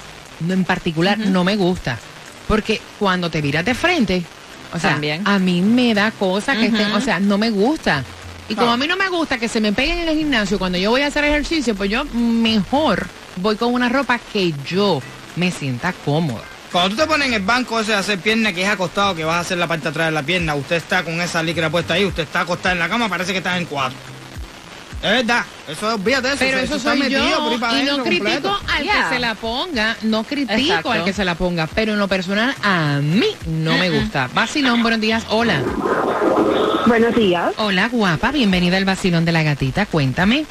en 0.49 0.63
particular, 0.63 1.19
no 1.19 1.43
me 1.43 1.55
gusta. 1.55 1.99
Porque 2.47 2.81
cuando 2.97 3.29
te 3.29 3.43
miras 3.43 3.63
de 3.63 3.75
frente, 3.75 4.23
o 4.73 4.79
sea, 4.79 4.93
También. 4.93 5.21
a 5.25 5.37
mí 5.37 5.61
me 5.61 5.93
da 5.93 6.09
cosas 6.09 6.57
que 6.57 6.65
estén, 6.65 6.91
o 6.93 7.01
sea, 7.01 7.19
no 7.19 7.37
me 7.37 7.51
gusta. 7.51 8.03
Y 8.49 8.55
como 8.55 8.71
a 8.71 8.77
mí 8.77 8.87
no 8.87 8.95
me 8.95 9.09
gusta 9.09 9.37
que 9.37 9.47
se 9.49 9.59
me 9.59 9.73
peguen 9.73 9.97
en 9.99 10.07
el 10.07 10.17
gimnasio 10.17 10.57
cuando 10.57 10.77
yo 10.77 10.89
voy 10.91 11.01
a 11.01 11.07
hacer 11.07 11.23
ejercicio, 11.25 11.75
pues 11.75 11.89
yo 11.89 12.05
mejor 12.05 13.07
voy 13.37 13.55
con 13.57 13.73
una 13.73 13.89
ropa 13.89 14.19
que 14.31 14.53
yo 14.65 15.01
me 15.35 15.51
sienta 15.51 15.93
cómoda. 16.05 16.43
Cuando 16.71 16.91
tú 16.91 16.95
te 17.01 17.07
pones 17.07 17.27
en 17.27 17.33
el 17.33 17.41
banco 17.43 17.79
ese 17.79 17.91
de 17.91 17.97
hacer 17.97 18.19
pierna 18.19 18.51
que 18.53 18.63
es 18.63 18.69
acostado, 18.69 19.15
que 19.15 19.23
vas 19.23 19.35
a 19.35 19.39
hacer 19.39 19.57
la 19.57 19.67
parte 19.67 19.83
de 19.83 19.89
atrás 19.89 20.07
de 20.07 20.11
la 20.11 20.23
pierna, 20.23 20.55
usted 20.55 20.75
está 20.77 21.03
con 21.03 21.19
esa 21.21 21.41
licra 21.43 21.69
puesta 21.69 21.93
ahí, 21.95 22.05
usted 22.05 22.23
está 22.23 22.41
acostado 22.41 22.73
en 22.73 22.79
la 22.79 22.89
cama, 22.89 23.07
parece 23.09 23.31
que 23.31 23.37
estás 23.39 23.57
en 23.57 23.65
cuatro. 23.65 23.97
Es 25.01 25.11
verdad, 25.11 25.43
eso 25.67 25.93
olvídate 25.93 26.27
de 26.29 26.33
eso. 26.33 26.39
Pero 26.43 26.57
eso, 26.59 26.75
eso 26.75 26.89
soy 26.89 27.09
yo 27.09 27.19
por 27.39 27.51
ahí 27.53 27.57
para 27.59 27.81
y 27.81 27.85
no 27.85 28.03
critico 28.03 28.23
completo. 28.25 28.59
al 28.75 28.83
Yeah. 28.83 28.93
que 29.09 29.15
se 29.15 29.19
la 29.19 29.35
ponga, 29.35 29.97
no 30.01 30.23
critico 30.23 30.53
Exacto. 30.59 30.91
al 30.91 31.03
que 31.03 31.13
se 31.13 31.23
la 31.25 31.35
ponga, 31.35 31.67
pero 31.67 31.93
en 31.93 31.99
lo 31.99 32.07
personal 32.07 32.55
a 32.63 32.99
mí 33.01 33.27
no 33.45 33.77
me 33.77 33.89
gusta. 33.91 34.29
Basilón, 34.33 34.81
buenos 34.81 34.99
días, 34.99 35.23
hola. 35.29 35.61
Buenos 36.87 37.15
días. 37.15 37.53
Hola, 37.57 37.89
guapa, 37.91 38.31
bienvenida 38.31 38.77
al 38.77 38.85
vacilón 38.85 39.25
de 39.25 39.33
la 39.33 39.43
gatita. 39.43 39.85
Cuéntame. 39.85 40.45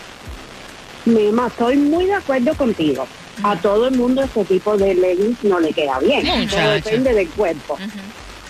Mima, 1.07 1.47
estoy 1.47 1.77
muy 1.77 2.05
de 2.05 2.15
acuerdo 2.15 2.55
contigo. 2.55 3.07
A 3.43 3.57
todo 3.57 3.89
el 3.89 3.97
mundo 3.97 4.23
ese 4.23 4.45
tipo 4.45 4.77
de 4.77 4.95
leggings 4.95 5.43
no 5.45 5.61
le 5.61 5.73
queda 5.73 5.99
bien. 5.99 6.47
Todo 6.49 6.73
depende 6.73 7.15
del 7.15 7.29
cuerpo. 7.31 7.79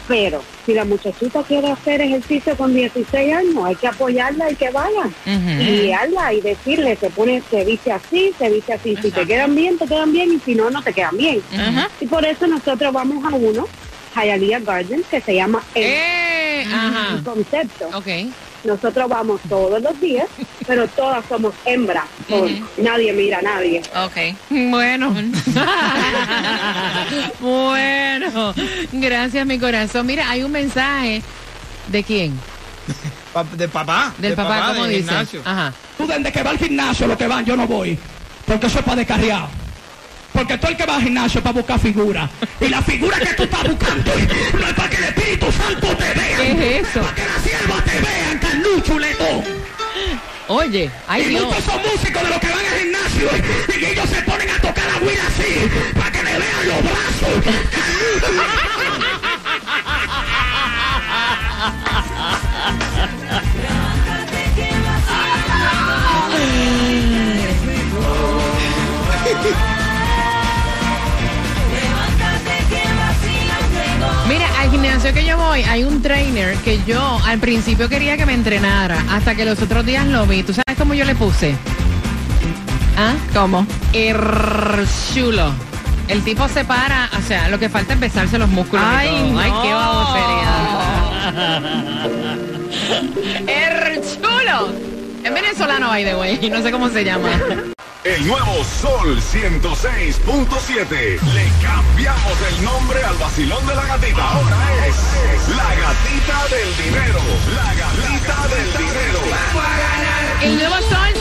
Pero 0.09 0.43
si 0.65 0.75
la 0.75 0.85
muchachita 0.85 1.45
quiere 1.45 1.71
hacer 1.71 2.01
ejercicio 2.01 2.57
con 2.57 2.75
16 2.75 3.35
años, 3.35 3.65
hay 3.65 3.77
que 3.77 3.87
apoyarla 3.87 4.51
y 4.51 4.57
que 4.57 4.71
vaya. 4.71 5.09
Y 5.25 5.83
guiarla 5.83 6.35
y 6.35 6.41
decirle, 6.41 6.97
se 6.97 7.11
pone, 7.11 7.41
se 7.51 7.65
viste 7.65 7.93
así, 7.93 8.33
se 8.37 8.51
viste 8.51 8.73
así. 8.73 8.97
Si 9.01 9.13
te 9.13 9.25
quedan 9.27 9.55
bien, 9.55 9.79
te 9.79 9.87
quedan 9.87 10.13
bien 10.13 10.33
y 10.33 10.41
si 10.41 10.57
no, 10.57 10.71
no 10.71 10.83
te 10.83 10.93
quedan 10.93 11.17
bien. 11.17 11.41
Y 12.01 12.07
por 12.07 12.25
eso 12.25 12.49
nosotros 12.49 12.93
vamos 12.93 13.25
a 13.25 13.37
uno, 13.37 13.69
Hialeah 14.17 14.61
Gardens, 14.61 15.07
que 15.07 15.21
se 15.21 15.35
llama 15.37 15.63
El, 15.75 15.85
Eh, 15.85 16.26
ajá. 16.65 17.15
el 17.15 17.23
Concepto. 17.23 17.87
Ok. 17.95 18.07
Nosotros 18.65 19.09
vamos 19.09 19.41
todos 19.49 19.81
los 19.81 20.01
días, 20.01 20.27
pero 20.67 20.89
todas 20.89 21.25
somos 21.29 21.55
hembras. 21.65 22.05
Nadie 22.79 23.13
mira 23.13 23.39
a 23.39 23.43
nadie. 23.43 23.81
Ok. 24.05 24.17
Bueno. 24.51 25.15
bueno. 27.41 28.55
Gracias, 28.93 29.47
mi 29.47 29.59
corazón. 29.59 30.07
Mira, 30.07 30.29
hay 30.31 30.43
un 30.43 30.53
mensaje. 30.53 31.23
¿De 31.89 32.03
quién? 32.03 32.39
Pa- 33.33 33.45
de 33.45 33.69
papá. 33.69 34.13
Del 34.19 34.31
de 34.31 34.37
papá, 34.37 34.69
¿cómo 34.69 34.85
del 34.85 34.93
dice? 34.97 35.09
gimnasio. 35.09 35.43
Ajá. 35.45 35.73
Tú 35.97 36.07
desde 36.07 36.33
que 36.33 36.43
va 36.43 36.51
al 36.51 36.59
gimnasio, 36.59 37.07
lo 37.07 37.17
que 37.17 37.27
van, 37.27 37.45
yo 37.45 37.57
no 37.57 37.67
voy. 37.67 37.99
Porque 38.47 38.67
eso 38.67 38.79
es 38.81 38.85
para 38.85 38.97
descarriado. 38.97 39.49
Porque 40.37 40.59
todo 40.59 40.71
el 40.71 40.77
que 40.77 40.85
va 40.85 40.97
al 40.97 41.03
gimnasio 41.03 41.39
es 41.39 41.43
para 41.43 41.55
buscar 41.55 41.81
figura. 41.81 42.29
Y 42.61 42.69
la 42.69 42.83
figura 42.83 43.19
que 43.19 43.33
tú 43.33 43.45
estás 43.45 43.63
buscando 43.63 44.13
no 44.53 44.67
es 44.67 44.75
para 44.75 44.91
que 44.91 44.97
el 44.97 45.05
Espíritu 45.05 45.47
Santo 45.51 45.97
te 45.97 46.13
vea. 46.13 46.37
¿Qué 46.37 46.51
es 46.53 46.89
eso? 46.89 47.01
Para 47.01 47.15
que 47.15 47.23
la 47.25 47.39
sierva 47.43 47.83
te 47.83 48.01
vea, 48.01 48.39
carnucho, 48.39 48.99
letón. 48.99 49.45
Oye, 50.49 50.91
ay 51.09 51.23
y 51.23 51.29
Dios. 51.31 51.47
muchos 51.47 51.65
son 51.65 51.81
músicos 51.81 52.23
de 52.23 52.29
los 52.29 52.39
que 52.39 52.49
van 52.49 52.59
al 52.59 52.79
gimnasio 52.79 53.31
y 53.81 53.85
ellos 53.87 54.09
se 54.11 54.23
ponen 54.23 54.51
a 54.51 54.61
tocar 54.61 54.85
la 54.85 54.99
guira 55.01 55.23
así 55.27 55.71
para 55.99 56.13
que 56.13 56.23
le 56.23 56.39
vean 56.39 56.69
los 56.69 56.83
brazos. 56.83 57.45
gimnasio 75.07 75.13
que 75.13 75.25
yo 75.25 75.37
voy 75.37 75.63
hay 75.63 75.85
un 75.85 76.03
trainer 76.03 76.57
que 76.59 76.81
yo 76.85 77.21
al 77.25 77.39
principio 77.39 77.89
quería 77.89 78.17
que 78.17 78.27
me 78.27 78.35
entrenara, 78.35 79.05
hasta 79.11 79.35
que 79.37 79.45
los 79.45 79.61
otros 79.63 79.85
días 79.87 80.07
lo 80.07 80.27
vi. 80.27 80.43
¿Tú 80.43 80.53
sabes 80.53 80.77
cómo 80.77 80.95
yo 80.95 81.05
le 81.05 81.15
puse? 81.15 81.55
¿Ah? 82.97 83.15
¿Cómo? 83.33 83.67
chulo. 85.15 85.53
El 86.09 86.23
tipo 86.23 86.49
se 86.49 86.65
para, 86.65 87.09
o 87.19 87.23
sea, 87.23 87.49
lo 87.49 87.59
que 87.59 87.69
falta 87.69 87.95
es 87.95 88.01
besarse 88.01 88.39
los 88.39 88.49
músculos. 88.49 88.85
y 88.85 88.89
Ay, 88.89 89.09
todo. 89.09 89.39
Ay, 89.39 89.53
qué 89.63 89.71
no. 89.71 89.77
babosería. 89.77 90.53
chulo. 94.21 94.73
Es 95.25 95.35
venezolano, 95.35 95.89
by 95.89 96.05
the 96.05 96.17
way, 96.17 96.51
no 96.51 96.63
sé 96.63 96.71
cómo 96.71 96.89
se 96.89 97.05
llama. 97.05 97.31
El 98.07 98.25
nuevo 98.25 98.63
Sol 98.63 99.21
106.7. 99.21 100.89
Le 100.91 101.51
cambiamos 101.61 102.41
el 102.53 102.65
nombre 102.65 103.03
al 103.03 103.17
vacilón 103.17 103.67
de 103.67 103.75
la 103.75 103.85
gatita. 103.85 104.31
Ahora 104.31 104.57
es 104.87 104.95
la 105.49 105.75
gatita 105.75 106.47
del 106.55 106.77
dinero. 106.85 107.19
La 107.57 107.75
gatita 107.75 108.47
del 108.55 108.73
dinero. 108.79 109.19
El 110.41 110.57
nuevo 110.57 110.77
Sol 110.89 111.15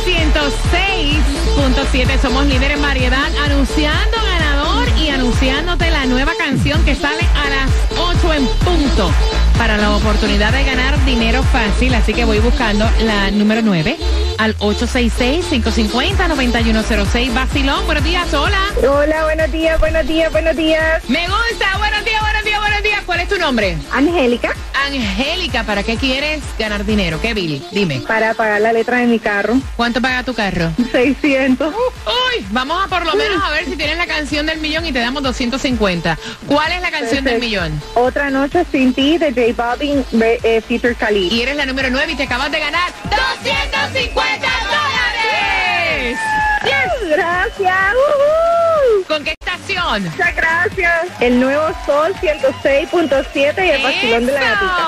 106.7, 1.58 2.21
somos 2.21 2.45
líderes 2.45 2.78
en 2.78 2.84
variedad, 2.84 3.36
anunciando 3.43 4.21
ganador 4.21 4.88
y 5.00 5.10
anunciándote 5.10 5.89
la 5.89 6.06
nueva 6.06 6.34
canción 6.38 6.86
que 6.86 6.93
sale 6.93 7.24
a 7.24 7.50
las 7.50 7.71
8 7.98 8.34
en 8.34 8.45
punto 8.63 9.10
para 9.58 9.78
la 9.78 9.89
oportunidad 9.95 10.52
de 10.52 10.63
ganar 10.63 11.04
dinero 11.04 11.41
fácil. 11.41 11.95
Así 11.95 12.13
que 12.13 12.26
voy 12.26 12.38
buscando 12.38 12.88
la 13.02 13.32
número 13.32 13.63
9 13.63 13.98
al 14.38 14.56
866-550-9106. 14.58 17.34
Basilón, 17.34 17.86
buenos 17.86 18.04
días, 18.04 18.34
hola. 18.34 18.60
Hola, 18.88 19.24
buenos 19.24 19.52
días, 19.52 19.80
buenos 19.80 20.06
días, 20.08 20.32
buenos 20.32 20.56
días. 20.56 21.04
Me 21.10 21.28
gusta, 21.28 21.75
¿Cuál 23.06 23.20
es 23.20 23.30
tu 23.30 23.38
nombre? 23.38 23.78
Angélica, 23.91 24.56
Angélica, 24.74 25.63
¿para 25.63 25.84
qué 25.84 25.96
quieres 25.96 26.41
ganar 26.58 26.86
dinero? 26.86 27.20
¿Qué, 27.22 27.34
Billy? 27.34 27.63
Dime. 27.72 28.02
para 28.08 28.34
pagar 28.34 28.62
la 28.62 28.74
letra 28.74 28.98
de 28.98 29.06
mi 29.08 29.20
carro, 29.20 29.60
¿Cuánto 29.76 30.02
paga 30.02 30.24
tu 30.24 30.34
carro? 30.34 30.72
600. 30.91 31.74
Uy, 31.74 32.46
vamos 32.50 32.84
a 32.84 32.88
por 32.88 33.06
lo 33.06 33.13
menos 33.15 33.44
a 33.44 33.52
ver 33.52 33.65
si 33.65 33.76
tienes 33.76 33.98
la 33.98 34.08
canción 34.08 34.46
del 34.46 34.60
millón 34.60 34.86
y 34.86 34.91
te 34.91 35.00
damos 35.00 35.22
250. 35.24 36.18
¿Cuál 36.48 36.72
es 36.72 36.82
la 36.82 36.91
canción 36.91 37.24
del 37.24 37.39
millón? 37.39 37.80
Otra 37.94 38.30
noche 38.30 38.65
sin 38.72 38.94
ti 38.94 39.18
de 39.18 39.32
J 39.32 39.54
Balvin, 39.56 40.04
eh, 40.22 40.62
Feature 40.68 40.96
Cali. 40.96 41.28
Y 41.28 41.41
eres 41.41 41.56
la 41.56 41.65
número 41.65 41.89
9 41.89 42.13
y 42.13 42.15
te 42.15 42.24
acabas 42.24 42.52
de 42.52 42.60
ganar 42.60 42.91
250 43.04 44.48
dólares. 44.65 46.18
Gracias. 47.10 47.93
ujú. 47.93 49.04
¿Con 49.08 49.23
qué 49.23 49.36
estación? 49.39 50.04
Muchas 50.04 50.36
gracias. 50.36 51.08
El 51.19 51.39
nuevo 51.39 51.67
Sol 51.86 52.13
106.7 52.15 53.65
y 53.65 53.69
el 53.69 53.84
vacilón 53.84 54.25
de 54.25 54.32
la 54.32 54.41
gatita. 54.41 54.88